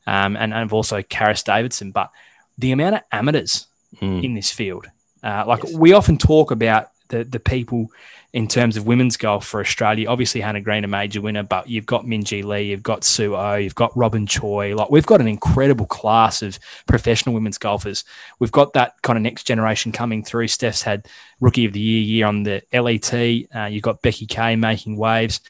[0.07, 1.91] um, and and also Karis Davidson.
[1.91, 2.11] But
[2.57, 3.65] the amount of amateurs
[4.01, 4.23] Mm.
[4.23, 4.85] in this field,
[5.23, 5.73] uh, like Yes.
[5.73, 7.87] we often talk about the the people
[8.31, 10.07] in terms of women's golf for Australia.
[10.07, 13.55] Obviously, Hannah Green, a major winner, but you've got Minjee Lee, you've got Sue O,
[13.55, 14.75] you've got Robin Choi.
[14.75, 18.03] Like we've got an incredible class of professional women's golfers.
[18.37, 20.47] We've got that kind of next generation coming through.
[20.49, 21.07] Steph's had
[21.39, 23.13] Rookie of the Year year on the LET.
[23.55, 25.41] Uh, you've got Becky Kay making waves,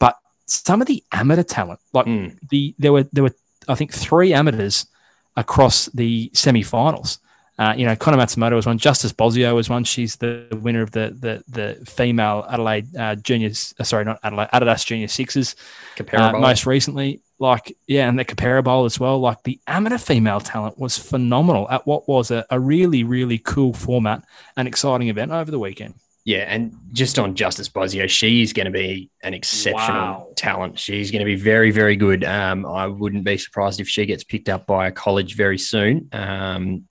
[0.00, 2.36] but some of the amateur talent, like Mm.
[2.48, 3.34] the there were there were
[3.68, 4.86] I think three amateurs
[5.36, 7.18] across the semi-finals.
[7.56, 8.78] Uh, you know, Kono Matsumoto was one.
[8.78, 9.84] Justice Bosio was one.
[9.84, 13.74] She's the winner of the the the female Adelaide uh, juniors.
[13.78, 15.54] Uh, sorry, not Adelaide Adidas Junior Sixes.
[16.12, 19.20] Uh, most recently, like yeah, and the Capera Bowl as well.
[19.20, 23.72] Like the amateur female talent was phenomenal at what was a, a really really cool
[23.72, 24.24] format
[24.56, 25.94] and exciting event over the weekend.
[26.24, 30.28] Yeah, and just on Justice Bosio, she's going to be an exceptional Wow.
[30.36, 30.78] talent.
[30.78, 32.24] She's going to be very, very good.
[32.24, 36.08] Um, I wouldn't be surprised if she gets picked up by a college very soon.
[36.12, 36.88] Um,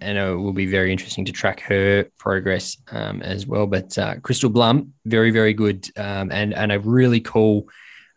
[0.00, 3.66] and it will be very interesting to track her progress um, as well.
[3.66, 7.68] But uh, Kristalle Blum, very, very good, um, and and a really cool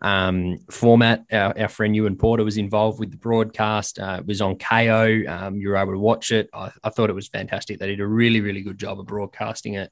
[0.01, 1.23] um, format.
[1.31, 3.99] Our, our friend Ewan Porter was involved with the broadcast.
[3.99, 5.27] Uh, it was on Kayo.
[5.29, 6.49] Um, you were able to watch it.
[6.53, 7.79] I, I thought it was fantastic.
[7.79, 9.91] They did a really, really good job of broadcasting it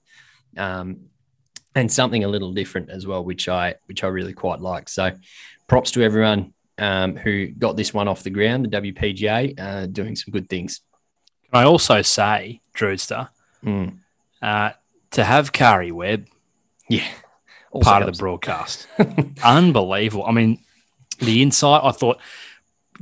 [0.58, 1.02] um,
[1.76, 4.90] and something a little different as well, which I which I really quite like.
[4.90, 5.12] So,
[5.68, 8.66] props to everyone um, who got this one off the ground.
[8.66, 10.82] The WPGA uh, doing some good things.
[11.52, 13.30] Can I also say, Drewster,
[13.66, 13.98] Mm.
[14.42, 14.72] uh,
[15.12, 16.28] to have Karrie Webb
[16.88, 17.06] Yeah,
[17.82, 18.88] part of the broadcast.
[19.44, 20.26] Unbelievable.
[20.26, 20.60] I mean,
[21.20, 22.20] the insight I thought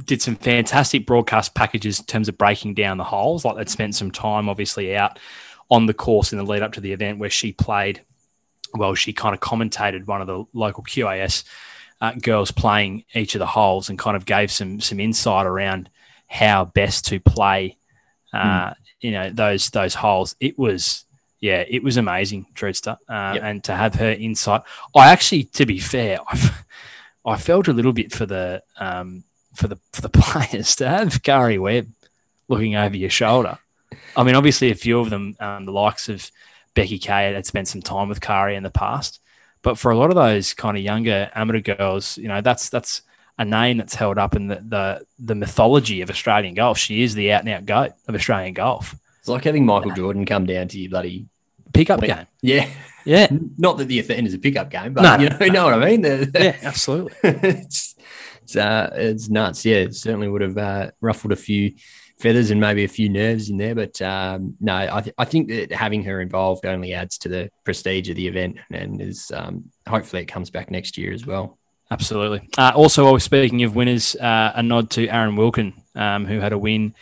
[0.06, 3.44] did some fantastic broadcast packages in terms of breaking down the holes.
[3.46, 5.20] Like they'd spent some time obviously out
[5.70, 8.02] on the course in the lead up to the event where she played.
[8.74, 11.44] Well, she kind of commentated one of the local QAS
[12.02, 15.90] uh, girls playing each of the holes and kind of gave some some insight around
[16.28, 17.78] how best to play.
[18.34, 20.36] Uh, You know those those holes.
[20.40, 21.06] It was
[21.40, 23.44] yeah, it was amazing, Drewster, uh, Yep.
[23.44, 24.62] and to have her insight.
[24.96, 26.52] I actually, to be fair, I,
[27.26, 29.24] I felt a little bit for the um,
[29.54, 31.90] for the for the players to have Karrie Webb
[32.48, 33.60] looking over your shoulder.
[34.16, 36.32] I mean, obviously, a few of them, um, the likes of
[36.74, 39.20] Becky Kay, had spent some time with Karrie in the past,
[39.62, 43.04] but for a lot of those kind of younger amateur girls, you know, that's that's
[43.38, 46.78] a name that's held up in the the, the mythology of Australian golf.
[46.78, 48.96] She is the out and out goat of Australian golf.
[49.20, 51.28] It's like having Michael Jordan come down to your bloody
[51.74, 52.68] Pickup game, yeah.
[53.06, 53.28] yeah,
[53.58, 55.24] Not that the Athena is a pickup game, but No.
[55.24, 56.02] you know, you know what I mean.
[56.02, 57.14] The- yeah, absolutely.
[57.24, 57.96] it's
[58.42, 59.64] it's, uh, it's nuts.
[59.66, 61.74] Yeah, it certainly would have uh, ruffled a few
[62.20, 63.76] feathers and maybe a few nerves in there.
[63.76, 67.52] But um, no, I, th- I think that having her involved only adds to the
[67.66, 71.57] prestige of the event, and is um, hopefully it comes back next year as well.
[71.90, 72.50] Absolutely.
[72.58, 76.40] Uh, also, while we're speaking of winners, uh, a nod to Aaron Wilkin, um, who
[76.40, 76.94] had a win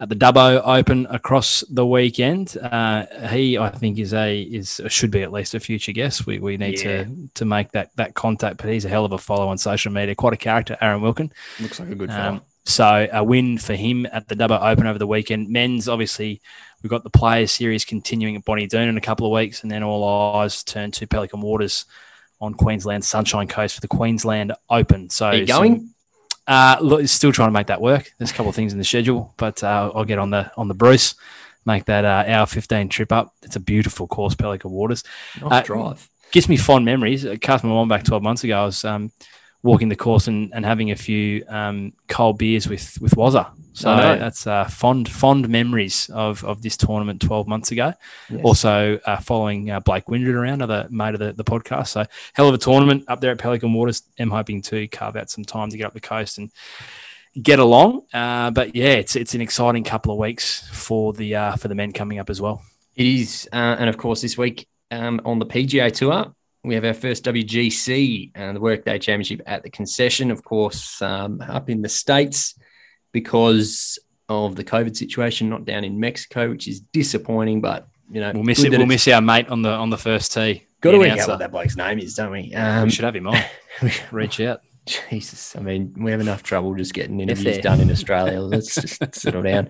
[0.00, 2.56] at the Dubbo Open across the weekend.
[2.60, 6.26] Uh, he, I think, is a is should be at least a future guest.
[6.26, 7.04] We, we need yeah.
[7.04, 8.56] to to make that that contact.
[8.56, 10.14] But he's a hell of a follow on social media.
[10.14, 11.30] Quite a character, Aaron Wilkin.
[11.60, 14.98] Looks like a good um, so a win for him at the Dubbo Open over
[14.98, 15.50] the weekend.
[15.50, 16.40] Men's obviously
[16.82, 19.70] we've got the Players Series continuing at Bonnie Doon in a couple of weeks, and
[19.70, 21.84] then all eyes turn to Pelican Waters
[22.42, 25.08] on Queensland Sunshine Coast for the Queensland Open.
[25.08, 25.76] So Are you going?
[25.76, 25.94] Some,
[26.48, 28.12] uh, look, still trying to make that work.
[28.18, 30.66] There's a couple of things in the schedule, but uh, I'll get on the on
[30.66, 31.14] the Bruce,
[31.64, 33.32] make that uh, hour fifteen trip up.
[33.42, 35.04] It's a beautiful course, Pelican Waters.
[35.40, 36.10] Nice uh, drive.
[36.32, 37.24] Gives me fond memories.
[37.24, 38.60] It cast my mind back twelve months ago.
[38.60, 39.12] I was um,
[39.62, 43.50] walking the course and, and having a few um, cold beers with with Wazza.
[43.74, 47.94] So that's uh, fond fond memories of, of this tournament 12 months ago.
[48.28, 48.40] Yes.
[48.44, 51.88] Also uh, following uh, Blake Windred around, another mate of the, the podcast.
[51.88, 54.02] So hell of a tournament up there at Pelican Waters.
[54.18, 56.50] I'm hoping to carve out some time to get up the coast and
[57.40, 58.02] get along.
[58.12, 61.74] Uh, but yeah, it's it's an exciting couple of weeks for the uh, for the
[61.74, 62.62] men coming up as well.
[62.94, 66.34] It is, uh, and of course this week um, on the PGA Tour,
[66.64, 71.40] we have our first WGC and the Workday Championship at the concession, of course, um,
[71.40, 72.54] up in the States
[73.10, 73.98] because
[74.28, 77.60] of the COVID situation, not down in Mexico, which is disappointing.
[77.60, 78.70] But you know, we'll miss it.
[78.70, 80.66] We'll miss our mate on the on the first tee.
[80.80, 82.52] Got to work out what that bloke's name is, don't we?
[82.54, 83.38] Um, we should have him on.
[84.10, 84.62] Reach out.
[85.10, 88.40] Jesus, I mean, we have enough trouble just getting interviews done in Australia.
[88.40, 89.68] Let's just settle down.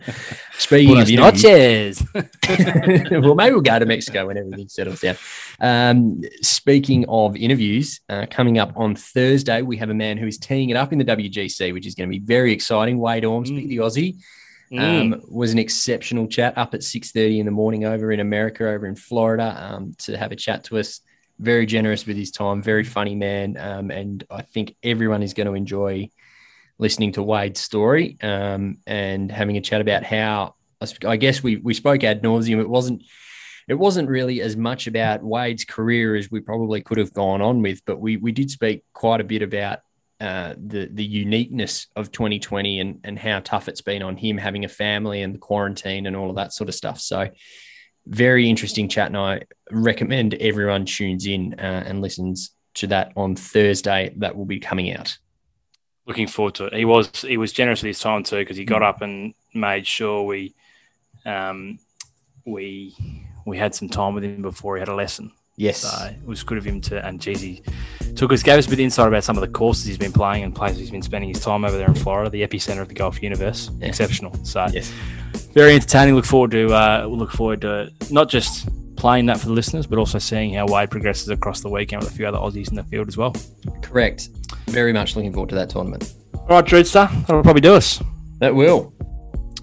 [0.52, 2.02] Speaking of noches.
[2.14, 5.16] well, maybe we'll go to Mexico when everything settles down.
[5.60, 10.38] Um, speaking of interviews, uh, coming up on Thursday, we have a man who is
[10.38, 12.98] teeing it up in the WGC, which is going to be very exciting.
[12.98, 13.68] Wade Ormsby, mm.
[13.68, 14.14] the Aussie,
[14.72, 15.30] um, mm.
[15.30, 18.86] was an exceptional chat up at six thirty in the morning over in America, over
[18.86, 21.02] in Florida, um, to have a chat to us
[21.38, 25.46] very generous with his time, very funny man, um, and I think everyone is going
[25.46, 26.10] to enjoy
[26.78, 30.54] listening to Wade's story um, and having a chat about how
[31.06, 32.60] I guess we we spoke ad nauseum.
[32.60, 33.02] It wasn't
[33.68, 37.62] it wasn't really as much about Wade's career as we probably could have gone on
[37.62, 39.80] with, but we we did speak quite a bit about
[40.20, 44.64] uh, the the uniqueness of 2020 and and how tough it's been on him having
[44.64, 47.00] a family and the quarantine and all of that sort of stuff.
[47.00, 47.28] So
[48.06, 53.36] very interesting chat, and I recommend everyone tunes in uh, and listens to that on
[53.36, 54.12] Thursday.
[54.16, 55.16] That will be coming out.
[56.06, 56.74] Looking forward to it.
[56.74, 59.86] He was he was generous with his time too because he got up and made
[59.86, 60.54] sure we
[61.24, 61.78] um,
[62.44, 62.96] we
[63.46, 65.32] we had some time with him before he had a lesson.
[65.56, 67.62] Yes, so it was good of him to and geez, he
[68.16, 70.12] took us gave us a bit of insight about some of the courses he's been
[70.12, 72.88] playing and places he's been spending his time over there in Florida, the epicenter of
[72.88, 73.70] the golf universe.
[73.78, 73.86] Yeah.
[73.86, 74.34] Exceptional.
[74.44, 74.92] So yes
[75.52, 76.14] very entertaining.
[76.14, 79.98] Look forward to uh, look forward to not just playing that for the listeners, but
[79.98, 82.84] also seeing how Wade progresses across the weekend with a few other Aussies in the
[82.84, 83.34] field as well.
[83.82, 84.28] Correct.
[84.66, 86.14] Very much looking forward to that tournament.
[86.34, 88.02] All right, Drewster, that'll probably do us.
[88.38, 88.92] That will.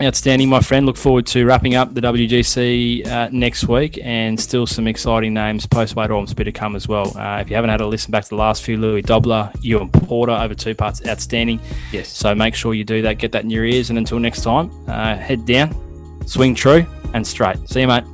[0.01, 0.85] Outstanding, my friend.
[0.85, 5.65] Look forward to wrapping up the WGC uh, next week and still some exciting names
[5.65, 7.17] post Wade Ormsby to come as well.
[7.17, 9.89] Uh, if you haven't had a listen back to the last few, Louis Dobbelaar, Ewan
[9.89, 11.59] Porter over two parts, outstanding.
[11.91, 12.07] Yes.
[12.07, 13.89] So make sure you do that, get that in your ears.
[13.89, 15.75] And until next time, uh, head down,
[16.25, 17.57] swing true, and straight.
[17.67, 18.05] See you, mate.